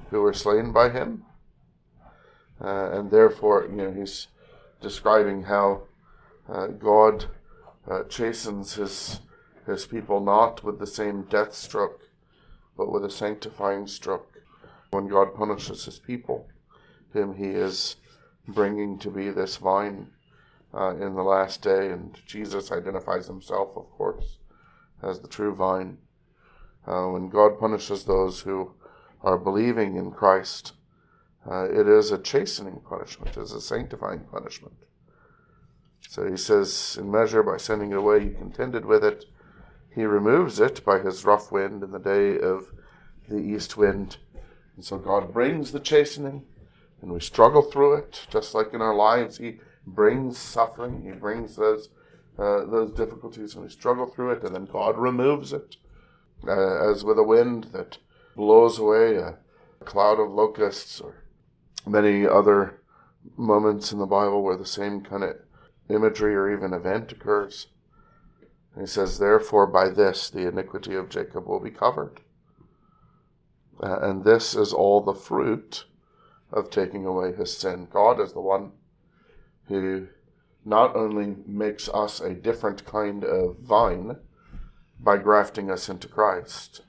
who 0.10 0.22
were 0.22 0.34
slain 0.34 0.72
by 0.72 0.90
him? 0.90 1.24
Uh, 2.62 2.92
and 2.92 3.10
therefore, 3.10 3.68
you 3.70 3.76
know, 3.76 3.92
he's 3.92 4.28
describing 4.80 5.44
how 5.44 5.84
uh, 6.48 6.68
God 6.68 7.26
uh, 7.90 8.04
chastens 8.04 8.74
his 8.74 9.22
his 9.66 9.86
people 9.86 10.22
not 10.22 10.64
with 10.64 10.80
the 10.80 10.88
same 10.88 11.24
death 11.24 11.54
stroke, 11.54 12.02
but 12.78 12.90
with 12.90 13.04
a 13.04 13.10
sanctifying 13.10 13.86
stroke. 13.86 14.32
When 14.92 15.10
God 15.10 15.36
punishes 15.36 15.84
his 15.84 16.00
people, 16.00 16.48
him 17.14 17.36
he 17.36 17.50
is 17.50 17.98
bringing 18.48 18.98
to 19.00 19.10
be 19.10 19.30
this 19.30 19.58
vine 19.58 20.12
uh, 20.78 20.96
in 20.96 21.16
the 21.16 21.24
last 21.24 21.62
day, 21.62 21.92
and 21.92 22.20
Jesus 22.28 22.72
identifies 22.72 23.26
himself, 23.28 23.70
of 23.76 23.90
course, 23.90 24.38
as 25.02 25.20
the 25.20 25.28
true 25.28 25.56
vine. 25.56 25.98
Uh, 26.86 27.08
when 27.08 27.30
God 27.30 27.60
punishes 27.60 28.06
those 28.06 28.42
who 28.42 28.74
are 29.22 29.38
believing 29.38 29.96
in 29.96 30.12
Christ, 30.12 30.74
uh, 31.50 31.66
it 31.66 31.88
is 31.88 32.12
a 32.12 32.20
chastening 32.20 32.82
punishment, 32.88 33.36
it 33.36 33.42
is 33.42 33.54
a 33.54 33.62
sanctifying 33.62 34.26
punishment. 34.32 34.76
So 36.10 36.30
he 36.30 36.38
says, 36.38 36.98
in 37.00 37.12
measure, 37.12 37.44
by 37.44 37.58
sending 37.58 37.92
it 37.92 37.98
away, 37.98 38.24
he 38.24 38.30
contended 38.30 38.86
with 38.86 39.04
it. 39.04 39.26
He 39.94 40.06
removes 40.06 40.60
it 40.60 40.86
by 40.86 41.00
his 41.00 41.26
rough 41.26 41.52
wind 41.52 41.84
in 41.84 41.92
the 41.92 42.00
day 42.00 42.40
of 42.40 42.68
the 43.28 43.40
east 43.40 43.78
wind. 43.78 44.18
And 44.76 44.86
so 44.86 44.98
God 44.98 45.34
brings 45.34 45.72
the 45.72 45.80
chastening, 45.80 46.46
and 47.02 47.12
we 47.12 47.20
struggle 47.20 47.64
through 47.64 47.96
it, 47.96 48.28
just 48.30 48.54
like 48.54 48.74
in 48.74 48.82
our 48.82 48.96
lives. 48.96 49.38
He 49.38 49.60
brings 49.88 50.38
suffering, 50.38 51.02
He 51.04 51.12
brings 51.12 51.56
those, 51.56 51.90
uh, 52.38 52.66
those 52.66 52.92
difficulties, 52.92 53.56
and 53.56 53.64
we 53.64 53.70
struggle 53.70 54.06
through 54.06 54.32
it, 54.32 54.44
and 54.44 54.54
then 54.54 54.66
God 54.66 54.98
removes 54.98 55.54
it, 55.54 55.78
uh, 56.48 56.90
as 56.90 57.04
with 57.04 57.18
a 57.18 57.24
wind 57.24 57.70
that 57.74 57.98
blows 58.36 58.78
away 58.78 59.16
a 59.16 59.38
cloud 59.86 60.20
of 60.20 60.32
locusts 60.32 61.00
or 61.00 61.24
many 61.86 62.28
other 62.28 62.82
moments 63.38 63.92
in 63.92 64.00
the 64.00 64.06
Bible 64.06 64.44
where 64.44 64.58
the 64.58 64.66
same 64.66 65.02
kind 65.02 65.24
of 65.24 65.38
imagery 65.90 66.36
or 66.36 66.52
even 66.52 66.74
event 66.74 67.12
occurs. 67.12 67.68
he 68.78 68.86
says, 68.86 69.18
Therefore, 69.18 69.66
by 69.66 69.90
this 69.90 70.30
the 70.30 70.48
iniquity 70.48 70.96
of 70.96 71.10
Jacob 71.10 71.48
will 71.48 71.60
be 71.60 71.72
covered. 71.72 72.22
Uh, 73.82 74.00
and 74.00 74.24
this 74.24 74.56
is 74.56 74.74
all 74.74 75.02
the 75.02 75.14
fruit 75.14 75.86
of 76.52 76.70
taking 76.70 77.06
away 77.06 77.34
his 77.34 77.56
sin. 77.56 77.88
God 77.92 78.20
is 78.20 78.34
the 78.34 78.42
one 78.42 78.72
who 79.68 80.08
not 80.66 80.96
only 80.96 81.36
makes 81.46 81.88
us 81.90 82.20
a 82.20 82.34
different 82.34 82.86
kind 82.86 83.24
of 83.24 83.58
vine 83.60 84.18
by 85.00 85.18
grafting 85.18 85.72
us 85.72 85.90
into 85.90 86.08
Christ, 86.08 86.82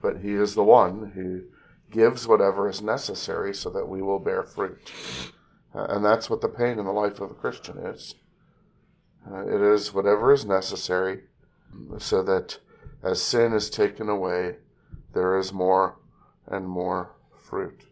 but 0.00 0.18
he 0.18 0.34
is 0.34 0.54
the 0.54 0.64
one 0.64 1.12
who 1.14 1.42
gives 1.90 2.28
whatever 2.28 2.68
is 2.68 2.82
necessary 2.82 3.54
so 3.54 3.70
that 3.70 3.88
we 3.88 4.02
will 4.02 4.18
bear 4.18 4.42
fruit. 4.42 4.92
Uh, 5.74 5.86
and 5.88 6.04
that's 6.04 6.30
what 6.30 6.40
the 6.40 6.48
pain 6.48 6.78
in 6.78 6.84
the 6.84 6.92
life 6.92 7.20
of 7.20 7.30
a 7.30 7.34
Christian 7.34 7.78
is. 7.78 8.14
Uh, 9.30 9.46
it 9.46 9.60
is 9.60 9.92
whatever 9.92 10.32
is 10.32 10.44
necessary 10.44 11.22
so 11.98 12.22
that 12.22 12.58
as 13.02 13.22
sin 13.22 13.52
is 13.52 13.70
taken 13.70 14.08
away, 14.08 14.56
there 15.12 15.38
is 15.38 15.52
more 15.52 15.98
and 16.46 16.66
more 16.66 17.14
fruit. 17.36 17.84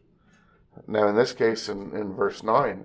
Now, 0.87 1.09
in 1.09 1.17
this 1.17 1.33
case, 1.33 1.69
in, 1.69 1.95
in 1.97 2.15
verse 2.15 2.43
9, 2.43 2.85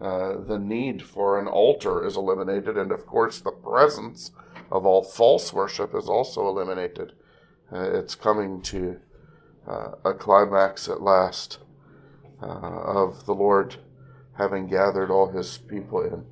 uh, 0.00 0.40
the 0.40 0.58
need 0.58 1.02
for 1.02 1.38
an 1.38 1.46
altar 1.46 2.04
is 2.04 2.16
eliminated, 2.16 2.76
and 2.76 2.90
of 2.90 3.06
course, 3.06 3.40
the 3.40 3.52
presence 3.52 4.32
of 4.70 4.84
all 4.84 5.02
false 5.02 5.52
worship 5.52 5.94
is 5.94 6.08
also 6.08 6.48
eliminated. 6.48 7.12
Uh, 7.72 7.90
it's 7.92 8.14
coming 8.14 8.60
to 8.62 8.98
uh, 9.66 9.92
a 10.04 10.12
climax 10.12 10.88
at 10.88 11.02
last 11.02 11.58
uh, 12.42 12.46
of 12.46 13.26
the 13.26 13.34
Lord 13.34 13.76
having 14.38 14.66
gathered 14.66 15.10
all 15.10 15.28
his 15.28 15.58
people 15.58 16.02
in. 16.02 16.24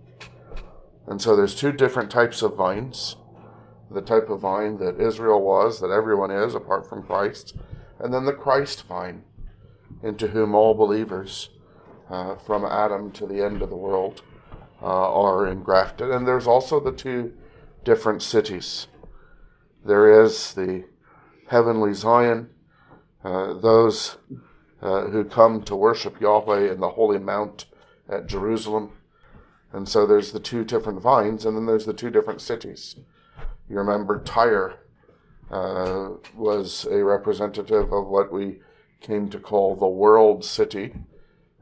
And 1.06 1.20
so 1.20 1.36
there's 1.36 1.54
two 1.54 1.72
different 1.72 2.10
types 2.10 2.42
of 2.42 2.56
vines 2.56 3.16
the 3.90 4.00
type 4.00 4.28
of 4.30 4.40
vine 4.40 4.78
that 4.78 5.00
Israel 5.00 5.42
was, 5.42 5.80
that 5.80 5.90
everyone 5.90 6.30
is 6.30 6.54
apart 6.54 6.88
from 6.88 7.02
Christ, 7.02 7.56
and 7.98 8.14
then 8.14 8.24
the 8.24 8.32
Christ 8.32 8.86
vine, 8.86 9.24
into 10.02 10.28
whom 10.28 10.54
all 10.54 10.74
believers, 10.74 11.50
uh, 12.10 12.36
from 12.36 12.64
Adam 12.64 13.10
to 13.12 13.26
the 13.26 13.42
end 13.44 13.62
of 13.62 13.70
the 13.70 13.76
world, 13.76 14.22
uh, 14.82 14.86
are 14.86 15.46
engrafted. 15.46 16.10
And 16.10 16.26
there's 16.26 16.46
also 16.46 16.80
the 16.80 16.92
two 16.92 17.32
different 17.84 18.22
cities. 18.22 18.86
There 19.84 20.22
is 20.24 20.54
the 20.54 20.84
heavenly 21.48 21.94
Zion, 21.94 22.50
uh, 23.24 23.54
those 23.54 24.16
uh, 24.82 25.06
who 25.06 25.24
come 25.24 25.62
to 25.62 25.76
worship 25.76 26.20
Yahweh 26.20 26.72
in 26.72 26.80
the 26.80 26.90
holy 26.90 27.18
mount 27.18 27.66
at 28.08 28.26
Jerusalem. 28.26 28.92
And 29.72 29.88
so 29.88 30.06
there's 30.06 30.32
the 30.32 30.40
two 30.40 30.64
different 30.64 31.00
vines, 31.00 31.44
and 31.44 31.56
then 31.56 31.66
there's 31.66 31.86
the 31.86 31.92
two 31.92 32.10
different 32.10 32.40
cities. 32.40 32.96
You 33.68 33.76
remember 33.76 34.22
Tyre 34.22 34.80
uh, 35.50 36.10
was 36.34 36.86
a 36.90 37.04
representative 37.04 37.92
of 37.92 38.08
what 38.08 38.32
we 38.32 38.60
came 39.00 39.28
to 39.30 39.38
call 39.38 39.76
the 39.76 39.86
world 39.86 40.44
city, 40.44 40.94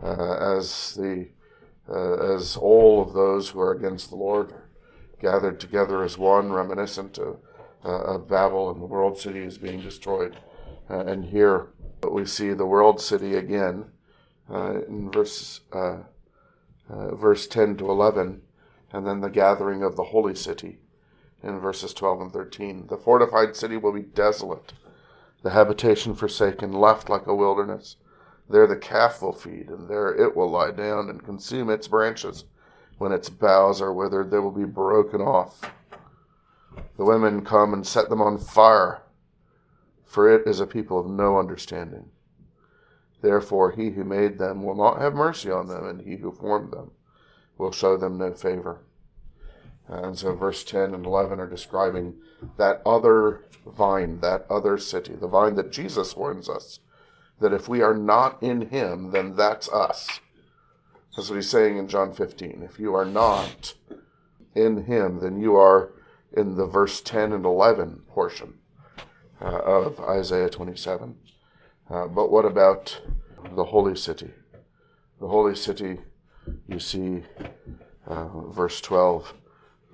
as 0.03 0.95
the 0.95 1.29
uh, 1.89 2.35
as 2.35 2.57
all 2.57 3.01
of 3.01 3.15
those 3.15 3.49
who 3.49 3.61
are 3.61 3.73
against 3.73 4.11
the 4.11 4.17
Lord 4.17 4.53
are 4.53 4.69
gathered 5.21 5.59
together 5.59 6.03
as 6.03 6.19
one, 6.19 6.53
reminiscent 6.53 7.17
of, 7.17 7.39
uh, 7.83 8.03
of 8.03 8.29
Babel, 8.29 8.71
and 8.71 8.83
the 8.83 8.87
world 8.87 9.19
city 9.19 9.41
is 9.41 9.57
being 9.57 9.81
destroyed. 9.81 10.37
Uh, 10.91 11.07
and 11.07 11.25
here 11.25 11.69
we 12.11 12.27
see 12.27 12.53
the 12.53 12.67
world 12.67 13.01
city 13.01 13.35
again 13.35 13.87
uh, 14.53 14.83
in 14.87 15.11
verse 15.11 15.61
verse 16.91 17.47
ten 17.47 17.77
to 17.77 17.91
eleven, 17.91 18.43
and 18.93 19.07
then 19.07 19.21
the 19.21 19.31
gathering 19.31 19.83
of 19.83 19.97
the 19.97 20.05
holy 20.05 20.35
city 20.35 20.79
in 21.43 21.59
verses 21.59 21.95
12 21.95 22.21
and 22.21 22.33
13. 22.33 22.87
The 22.89 22.97
fortified 22.97 23.55
city 23.57 23.77
will 23.77 23.93
be 23.93 24.03
desolate, 24.03 24.73
the 25.43 25.51
habitation 25.51 26.15
forsaken, 26.15 26.73
left 26.73 27.09
like 27.09 27.27
a 27.27 27.35
wilderness. 27.35 27.97
There 28.51 28.67
the 28.67 28.77
calf 28.77 29.21
will 29.21 29.33
feed, 29.33 29.69
and 29.69 29.89
there 29.89 30.15
it 30.15 30.35
will 30.35 30.51
lie 30.51 30.71
down 30.71 31.11
and 31.11 31.25
consume 31.25 31.69
its 31.69 31.87
branches. 31.87 32.45
When 32.97 33.13
its 33.13 33.29
boughs 33.29 33.81
are 33.81 33.93
withered, 33.93 34.31
they 34.31 34.39
will 34.39 34.51
be 34.51 34.65
broken 34.65 35.21
off. 35.21 35.61
The 36.97 37.05
women 37.05 37.45
come 37.45 37.75
and 37.75 37.87
set 37.87 38.09
them 38.09 38.23
on 38.23 38.39
fire, 38.39 39.03
for 40.05 40.29
it 40.29 40.47
is 40.47 40.61
a 40.61 40.67
people 40.67 40.99
of 40.99 41.07
no 41.07 41.39
understanding. 41.39 42.11
Therefore, 43.21 43.73
he 43.73 43.91
who 43.91 44.05
made 44.05 44.39
them 44.39 44.63
will 44.63 44.77
not 44.77 45.01
have 45.01 45.15
mercy 45.15 45.51
on 45.51 45.69
them, 45.69 45.87
and 45.87 46.01
he 46.01 46.17
who 46.17 46.33
formed 46.33 46.73
them 46.73 46.93
will 47.59 47.73
show 47.73 47.97
them 47.97 48.17
no 48.17 48.33
favor. 48.33 48.81
And 49.89 50.19
so 50.19 50.35
verse 50.35 50.65
10 50.65 50.95
and 50.95 51.05
11 51.05 51.41
are 51.41 51.49
describing 51.49 52.17
that 52.57 52.83
other 52.87 53.45
vine, 53.67 54.21
that 54.21 54.47
other 54.49 54.79
city, 54.79 55.15
the 55.15 55.27
vine 55.27 55.57
that 55.57 55.73
Jesus 55.73 56.17
warns 56.17 56.49
us 56.49 56.81
that 57.41 57.53
if 57.53 57.69
we 57.69 57.83
are 57.83 57.95
not 57.95 58.43
in 58.43 58.69
him, 58.69 59.11
then 59.13 59.37
that's 59.37 59.69
us. 59.71 60.21
That's 61.17 61.29
what 61.29 61.37
he's 61.37 61.51
saying 61.51 61.79
in 61.79 61.89
John 61.89 62.13
15. 62.13 62.63
If 62.63 62.79
you 62.79 62.95
are 62.95 63.05
not 63.05 63.75
in 64.55 64.85
him, 64.85 65.21
then 65.21 65.41
you 65.41 65.57
are 65.57 65.93
in 66.37 66.57
the 66.57 66.67
verse 66.67 67.01
10 67.01 67.33
and 67.33 67.45
11 67.45 68.03
portion 68.09 68.55
uh, 69.41 69.59
of 69.59 70.01
Isaiah 70.01 70.51
27. 70.51 71.17
Uh, 71.91 72.07
but 72.07 72.31
what 72.31 72.45
about 72.45 73.01
the 73.55 73.65
holy 73.65 73.97
city? 73.97 74.31
The 75.21 75.29
holy 75.29 75.57
city, 75.57 75.99
you 76.69 76.79
see, 76.79 77.23
uh, 78.07 78.29
verse 78.51 78.81
12 78.81 79.35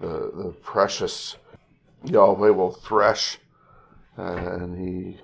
the, 0.00 0.32
the 0.34 0.54
precious 0.62 1.36
Yahweh 2.04 2.50
will 2.50 2.72
thresh, 2.72 3.38
uh, 4.18 4.22
and 4.22 4.78
he 4.78 5.20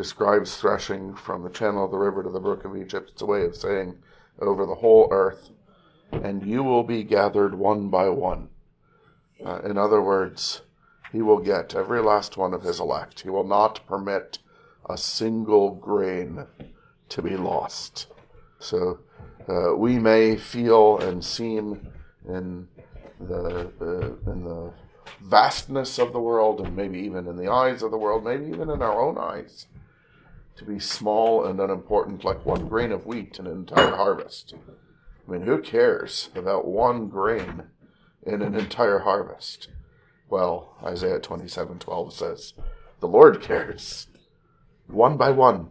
describes 0.00 0.56
threshing 0.56 1.14
from 1.14 1.42
the 1.42 1.50
channel 1.50 1.84
of 1.84 1.90
the 1.90 1.98
river 1.98 2.22
to 2.22 2.30
the 2.30 2.40
brook 2.40 2.64
of 2.64 2.74
Egypt. 2.74 3.10
It's 3.12 3.20
a 3.20 3.26
way 3.26 3.44
of 3.44 3.54
saying 3.54 3.98
over 4.40 4.64
the 4.64 4.76
whole 4.76 5.08
earth, 5.10 5.50
and 6.10 6.42
you 6.42 6.62
will 6.62 6.84
be 6.84 7.04
gathered 7.04 7.54
one 7.54 7.90
by 7.90 8.08
one. 8.08 8.48
Uh, 9.44 9.60
in 9.60 9.76
other 9.76 10.00
words, 10.00 10.62
he 11.12 11.20
will 11.20 11.38
get 11.38 11.74
every 11.74 12.00
last 12.00 12.38
one 12.38 12.54
of 12.54 12.62
his 12.62 12.80
elect. 12.80 13.20
He 13.20 13.28
will 13.28 13.46
not 13.46 13.86
permit 13.86 14.38
a 14.88 14.96
single 14.96 15.74
grain 15.74 16.46
to 17.10 17.20
be 17.20 17.36
lost. 17.36 18.06
So 18.58 19.00
uh, 19.50 19.76
we 19.76 19.98
may 19.98 20.38
feel 20.38 20.96
and 20.96 21.22
seem 21.22 21.92
in 22.26 22.68
the, 23.20 23.70
the 23.78 24.32
in 24.32 24.44
the 24.44 24.72
vastness 25.20 25.98
of 25.98 26.14
the 26.14 26.20
world, 26.20 26.62
and 26.62 26.74
maybe 26.74 27.00
even 27.00 27.26
in 27.26 27.36
the 27.36 27.52
eyes 27.52 27.82
of 27.82 27.90
the 27.90 27.98
world, 27.98 28.24
maybe 28.24 28.46
even 28.46 28.70
in 28.70 28.80
our 28.80 28.98
own 28.98 29.18
eyes, 29.18 29.66
to 30.56 30.64
be 30.64 30.78
small 30.78 31.44
and 31.44 31.60
unimportant, 31.60 32.24
like 32.24 32.44
one 32.44 32.68
grain 32.68 32.92
of 32.92 33.06
wheat 33.06 33.38
in 33.38 33.46
an 33.46 33.52
entire 33.52 33.96
harvest. 33.96 34.54
I 35.26 35.30
mean, 35.30 35.42
who 35.42 35.62
cares 35.62 36.30
about 36.34 36.66
one 36.66 37.08
grain 37.08 37.64
in 38.24 38.42
an 38.42 38.54
entire 38.54 39.00
harvest? 39.00 39.68
Well, 40.28 40.76
Isaiah 40.84 41.18
twenty-seven 41.18 41.78
twelve 41.78 42.12
says, 42.12 42.52
the 43.00 43.08
Lord 43.08 43.40
cares, 43.40 44.08
one 44.86 45.16
by 45.16 45.30
one. 45.30 45.70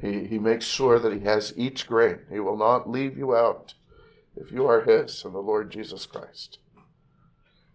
He, 0.00 0.26
he 0.26 0.38
makes 0.38 0.64
sure 0.64 1.00
that 1.00 1.12
he 1.12 1.20
has 1.20 1.52
each 1.56 1.88
grain. 1.88 2.20
He 2.30 2.38
will 2.38 2.56
not 2.56 2.88
leave 2.88 3.18
you 3.18 3.34
out 3.34 3.74
if 4.36 4.52
you 4.52 4.66
are 4.66 4.82
His 4.82 5.24
and 5.24 5.34
the 5.34 5.40
Lord 5.40 5.72
Jesus 5.72 6.06
Christ, 6.06 6.58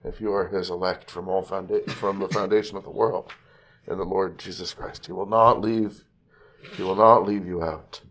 if 0.03 0.21
you 0.21 0.31
are 0.31 0.47
His 0.47 0.69
elect 0.69 1.11
from 1.11 1.27
all 1.27 1.43
founda- 1.43 1.89
from 1.91 2.19
the 2.19 2.29
foundation 2.29 2.77
of 2.77 2.83
the 2.83 2.89
world 2.89 3.33
in 3.87 3.97
the 3.97 4.03
Lord 4.03 4.39
Jesus 4.39 4.73
Christ, 4.73 5.05
He 5.05 5.11
will 5.11 5.25
not 5.25 5.61
leave. 5.61 6.03
He 6.75 6.83
will 6.83 6.95
not 6.95 7.25
leave 7.25 7.45
you 7.45 7.63
out. 7.63 8.01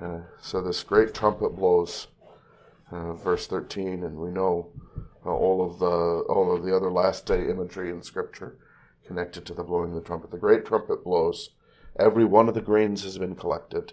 Uh, 0.00 0.20
so 0.40 0.60
this 0.60 0.82
great 0.82 1.14
trumpet 1.14 1.50
blows, 1.56 2.08
uh, 2.90 3.14
verse 3.14 3.46
thirteen, 3.46 4.02
and 4.04 4.16
we 4.18 4.30
know 4.30 4.70
uh, 5.24 5.30
all 5.30 5.64
of 5.64 5.78
the 5.78 5.86
all 5.86 6.54
of 6.54 6.64
the 6.64 6.76
other 6.76 6.90
last 6.90 7.24
day 7.26 7.48
imagery 7.48 7.90
in 7.90 8.02
Scripture 8.02 8.58
connected 9.06 9.46
to 9.46 9.54
the 9.54 9.62
blowing 9.62 9.90
of 9.90 9.96
the 9.96 10.06
trumpet. 10.06 10.30
The 10.30 10.36
great 10.36 10.66
trumpet 10.66 11.04
blows. 11.04 11.50
Every 11.98 12.24
one 12.24 12.48
of 12.48 12.54
the 12.54 12.60
grains 12.60 13.04
has 13.04 13.18
been 13.18 13.36
collected, 13.36 13.92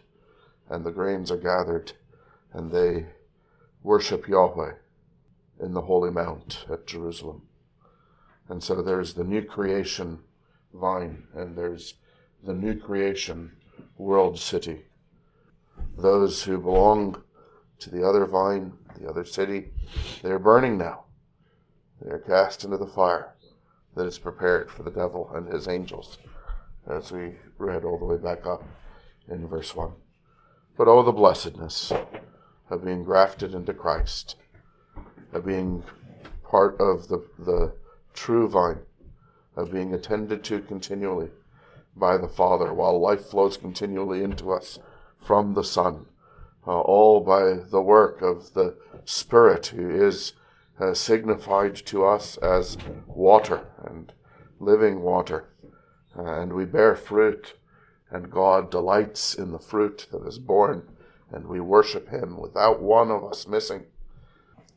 and 0.69 0.83
the 0.83 0.91
grains 0.91 1.29
are 1.31 1.37
gathered, 1.37 1.93
and 2.51 2.71
they 2.71 3.05
worship 3.83 4.27
Yahweh 4.27 4.73
in 5.59 5.73
the 5.73 5.81
Holy 5.81 6.09
Mount 6.09 6.65
at 6.69 6.87
Jerusalem. 6.87 7.43
And 8.49 8.63
so 8.63 8.81
there's 8.81 9.13
the 9.13 9.23
new 9.23 9.43
creation 9.43 10.19
vine, 10.73 11.23
and 11.33 11.57
there's 11.57 11.95
the 12.43 12.53
new 12.53 12.75
creation 12.75 13.51
world 13.97 14.39
city. 14.39 14.85
Those 15.97 16.43
who 16.43 16.57
belong 16.57 17.23
to 17.79 17.89
the 17.89 18.07
other 18.07 18.25
vine, 18.25 18.73
the 18.99 19.09
other 19.09 19.25
city, 19.25 19.71
they're 20.21 20.39
burning 20.39 20.77
now. 20.77 21.05
They're 22.01 22.19
cast 22.19 22.63
into 22.63 22.77
the 22.77 22.87
fire 22.87 23.35
that 23.95 24.05
is 24.05 24.17
prepared 24.17 24.71
for 24.71 24.83
the 24.83 24.91
devil 24.91 25.31
and 25.33 25.47
his 25.47 25.67
angels, 25.67 26.17
as 26.87 27.11
we 27.11 27.35
read 27.57 27.83
all 27.83 27.99
the 27.99 28.05
way 28.05 28.17
back 28.17 28.45
up 28.45 28.63
in 29.27 29.47
verse 29.47 29.75
1. 29.75 29.91
But 30.77 30.87
oh, 30.87 31.03
the 31.03 31.11
blessedness 31.11 31.91
of 32.69 32.85
being 32.85 33.03
grafted 33.03 33.53
into 33.53 33.73
Christ, 33.73 34.37
of 35.33 35.45
being 35.45 35.83
part 36.49 36.79
of 36.79 37.07
the, 37.07 37.23
the 37.37 37.73
true 38.13 38.47
vine, 38.47 38.79
of 39.55 39.71
being 39.71 39.93
attended 39.93 40.43
to 40.45 40.61
continually 40.61 41.29
by 41.95 42.17
the 42.17 42.27
Father, 42.27 42.73
while 42.73 42.99
life 42.99 43.25
flows 43.25 43.57
continually 43.57 44.23
into 44.23 44.51
us 44.51 44.79
from 45.19 45.53
the 45.53 45.63
Son, 45.63 46.05
uh, 46.65 46.79
all 46.79 47.19
by 47.19 47.53
the 47.53 47.81
work 47.81 48.21
of 48.21 48.53
the 48.53 48.75
Spirit 49.05 49.67
who 49.67 49.89
is 49.89 50.33
uh, 50.79 50.93
signified 50.93 51.75
to 51.75 52.05
us 52.05 52.37
as 52.37 52.77
water 53.07 53.65
and 53.83 54.13
living 54.59 55.01
water. 55.01 55.45
Uh, 56.17 56.41
and 56.41 56.53
we 56.53 56.65
bear 56.65 56.95
fruit, 56.95 57.53
and 58.09 58.31
God 58.31 58.69
delights 58.69 59.35
in 59.35 59.51
the 59.51 59.59
fruit 59.59 60.07
that 60.11 60.25
is 60.25 60.39
born, 60.39 60.87
and 61.31 61.45
we 61.45 61.59
worship 61.59 62.09
Him 62.09 62.37
without 62.37 62.81
one 62.81 63.11
of 63.11 63.23
us 63.23 63.47
missing. 63.47 63.83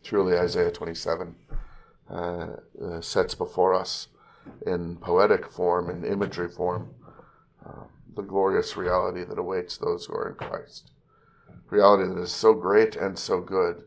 Truly, 0.03 0.37
Isaiah 0.37 0.71
27 0.71 1.35
uh, 2.11 2.15
uh, 2.15 3.01
sets 3.01 3.35
before 3.35 3.75
us 3.75 4.09
in 4.67 4.97
poetic 4.97 5.51
form, 5.51 5.91
in 5.91 6.05
imagery 6.05 6.49
form, 6.49 6.95
uh, 7.67 7.85
the 8.15 8.23
glorious 8.23 8.77
reality 8.77 9.25
that 9.25 9.39
awaits 9.39 9.77
those 9.77 10.07
who 10.07 10.15
are 10.15 10.29
in 10.29 10.35
Christ. 10.35 10.91
Reality 11.71 12.09
that 12.09 12.21
is 12.21 12.33
so 12.33 12.55
great 12.55 12.97
and 12.97 13.19
so 13.19 13.41
good 13.41 13.85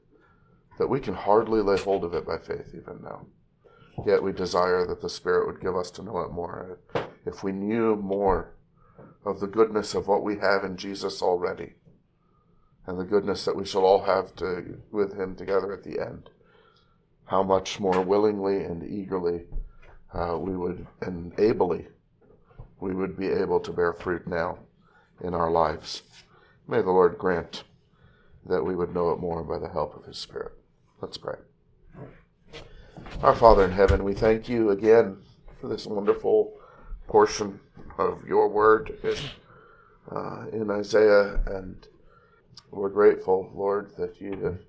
that 0.78 0.89
we 0.89 1.00
can 1.00 1.13
hardly 1.13 1.62
lay 1.62 1.78
hold 1.78 2.04
of 2.04 2.13
it 2.13 2.26
by 2.26 2.38
faith 2.38 2.74
even 2.74 3.02
now. 3.02 3.26
Yet 4.06 4.22
we 4.22 4.32
desire 4.32 4.86
that 4.86 5.02
the 5.02 5.10
Spirit 5.10 5.48
would 5.48 5.62
give 5.62 5.76
us 5.76 5.89
to 5.91 6.04
know 6.04 6.20
it 6.20 6.32
more. 6.32 6.80
If 7.26 7.43
we 7.43 7.52
knew 7.52 7.96
more 7.96 8.54
of 9.26 9.39
the 9.39 9.48
goodness 9.48 9.96
of 9.96 10.08
what 10.08 10.24
we 10.24 10.38
have 10.38 10.63
in 10.63 10.78
Jesus 10.78 11.22
already, 11.22 11.74
and 12.86 13.00
the 13.00 13.04
goodness 13.04 13.43
that 13.46 13.56
we 13.56 13.65
shall 13.65 13.86
all 13.86 14.04
have 14.04 14.36
to, 14.38 14.78
with 14.91 15.20
Him 15.20 15.36
together 15.36 15.74
at 15.74 15.84
the 15.84 16.00
end, 16.00 16.30
how 17.26 17.43
much 17.43 17.80
more 17.80 18.02
willingly 18.02 18.63
and 18.63 18.84
eagerly 18.84 19.46
uh, 20.13 20.38
we 20.38 20.56
would, 20.56 20.88
and 21.02 21.38
ably, 21.39 21.88
we 22.80 22.93
would 22.93 23.17
be 23.17 23.28
able 23.28 23.60
to 23.60 23.72
bear 23.72 23.93
fruit 23.93 24.28
now 24.28 24.60
in 25.24 25.34
our 25.34 25.50
lives. 25.50 26.04
May 26.67 26.82
the 26.82 26.91
Lord 26.91 27.17
grant 27.17 27.63
that 28.46 28.63
we 28.63 28.76
would 28.76 28.93
know 28.93 29.12
it 29.12 29.20
more 29.20 29.43
by 29.43 29.58
the 29.60 29.70
help 29.70 29.96
of 29.96 30.06
His 30.06 30.17
Spirit. 30.17 30.54
Let's 31.02 31.17
pray. 31.17 31.36
Our 33.22 33.36
Father 33.36 33.65
in 33.65 33.72
heaven, 33.72 34.04
we 34.04 34.13
thank 34.13 34.48
you 34.48 34.70
again 34.70 35.17
for 35.60 35.67
this 35.67 35.86
wonderful 35.86 36.54
portion 37.08 37.60
of 37.98 38.26
your 38.28 38.48
word 38.48 38.98
in, 39.04 39.15
uh, 40.15 40.46
in 40.52 40.70
Isaiah, 40.70 41.41
and 41.48 41.88
we're 42.72 42.89
grateful, 42.89 43.52
Lord, 43.56 43.91
that 43.98 44.22
you 44.22 44.38
have 44.43 44.60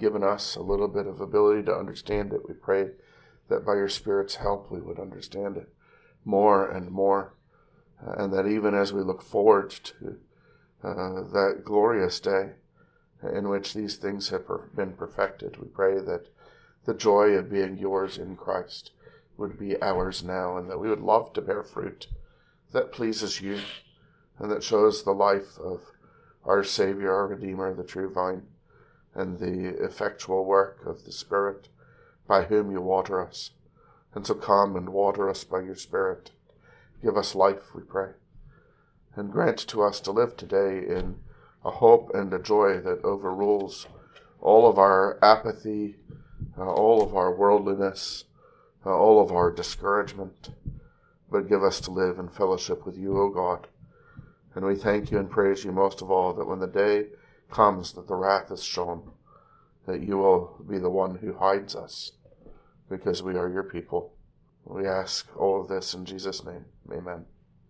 given 0.00 0.24
us 0.24 0.56
a 0.56 0.62
little 0.62 0.88
bit 0.88 1.06
of 1.06 1.20
ability 1.20 1.62
to 1.64 1.74
understand 1.74 2.32
it. 2.32 2.48
We 2.48 2.54
pray 2.54 2.90
that 3.48 3.64
by 3.64 3.74
your 3.74 3.88
Spirit's 3.88 4.36
help 4.36 4.70
we 4.70 4.80
would 4.80 4.98
understand 4.98 5.56
it 5.56 5.72
more 6.24 6.68
and 6.68 6.90
more, 6.90 7.34
uh, 8.04 8.12
and 8.12 8.32
that 8.32 8.46
even 8.46 8.74
as 8.74 8.92
we 8.92 9.02
look 9.02 9.22
forward 9.22 9.70
to 9.70 10.18
uh, 10.82 11.22
that 11.32 11.62
glorious 11.64 12.20
day, 12.20 12.50
in 13.32 13.48
which 13.48 13.74
these 13.74 13.96
things 13.96 14.28
have 14.28 14.46
been 14.74 14.92
perfected. 14.92 15.56
We 15.56 15.68
pray 15.68 15.98
that 16.00 16.28
the 16.84 16.94
joy 16.94 17.30
of 17.30 17.50
being 17.50 17.78
yours 17.78 18.18
in 18.18 18.36
Christ 18.36 18.90
would 19.36 19.58
be 19.58 19.80
ours 19.80 20.22
now, 20.22 20.56
and 20.56 20.68
that 20.70 20.78
we 20.78 20.88
would 20.88 21.00
love 21.00 21.32
to 21.32 21.40
bear 21.40 21.62
fruit 21.62 22.06
that 22.72 22.92
pleases 22.92 23.40
you 23.40 23.60
and 24.38 24.50
that 24.50 24.62
shows 24.62 25.02
the 25.02 25.12
life 25.12 25.58
of 25.58 25.80
our 26.44 26.62
Savior, 26.64 27.12
our 27.12 27.28
Redeemer, 27.28 27.72
the 27.72 27.84
true 27.84 28.12
vine, 28.12 28.42
and 29.14 29.38
the 29.38 29.82
effectual 29.82 30.44
work 30.44 30.84
of 30.84 31.04
the 31.04 31.12
Spirit 31.12 31.68
by 32.26 32.44
whom 32.44 32.70
you 32.70 32.80
water 32.80 33.20
us. 33.20 33.50
And 34.14 34.26
so 34.26 34.34
come 34.34 34.76
and 34.76 34.90
water 34.90 35.28
us 35.28 35.44
by 35.44 35.60
your 35.60 35.74
Spirit. 35.74 36.30
Give 37.02 37.16
us 37.16 37.34
life, 37.34 37.74
we 37.74 37.82
pray, 37.82 38.12
and 39.14 39.30
grant 39.30 39.58
to 39.58 39.82
us 39.82 40.00
to 40.00 40.10
live 40.10 40.36
today 40.36 40.78
in 40.78 41.16
a 41.64 41.70
hope 41.70 42.10
and 42.14 42.32
a 42.32 42.38
joy 42.38 42.80
that 42.80 43.04
overrules 43.04 43.86
all 44.40 44.68
of 44.68 44.78
our 44.78 45.18
apathy, 45.22 45.96
uh, 46.56 46.64
all 46.64 47.02
of 47.02 47.14
our 47.14 47.34
worldliness, 47.34 48.24
uh, 48.86 48.90
all 48.90 49.20
of 49.20 49.32
our 49.32 49.50
discouragement, 49.50 50.50
but 51.30 51.48
give 51.48 51.62
us 51.62 51.80
to 51.80 51.90
live 51.90 52.18
in 52.18 52.28
fellowship 52.28 52.86
with 52.86 52.96
you, 52.96 53.18
O 53.18 53.30
God. 53.30 53.66
And 54.54 54.64
we 54.64 54.76
thank 54.76 55.10
you 55.10 55.18
and 55.18 55.30
praise 55.30 55.64
you 55.64 55.72
most 55.72 56.00
of 56.00 56.10
all 56.10 56.32
that 56.34 56.46
when 56.46 56.60
the 56.60 56.66
day 56.66 57.06
comes 57.50 57.92
that 57.92 58.06
the 58.06 58.14
wrath 58.14 58.50
is 58.50 58.62
shown, 58.62 59.10
that 59.86 60.02
you 60.02 60.18
will 60.18 60.64
be 60.68 60.78
the 60.78 60.90
one 60.90 61.16
who 61.16 61.34
hides 61.34 61.74
us, 61.76 62.12
because 62.88 63.22
we 63.22 63.36
are 63.36 63.48
your 63.48 63.64
people. 63.64 64.14
We 64.64 64.86
ask 64.86 65.28
all 65.36 65.60
of 65.60 65.68
this 65.68 65.94
in 65.94 66.04
Jesus' 66.04 66.44
name. 66.44 66.64
Amen. 66.90 67.26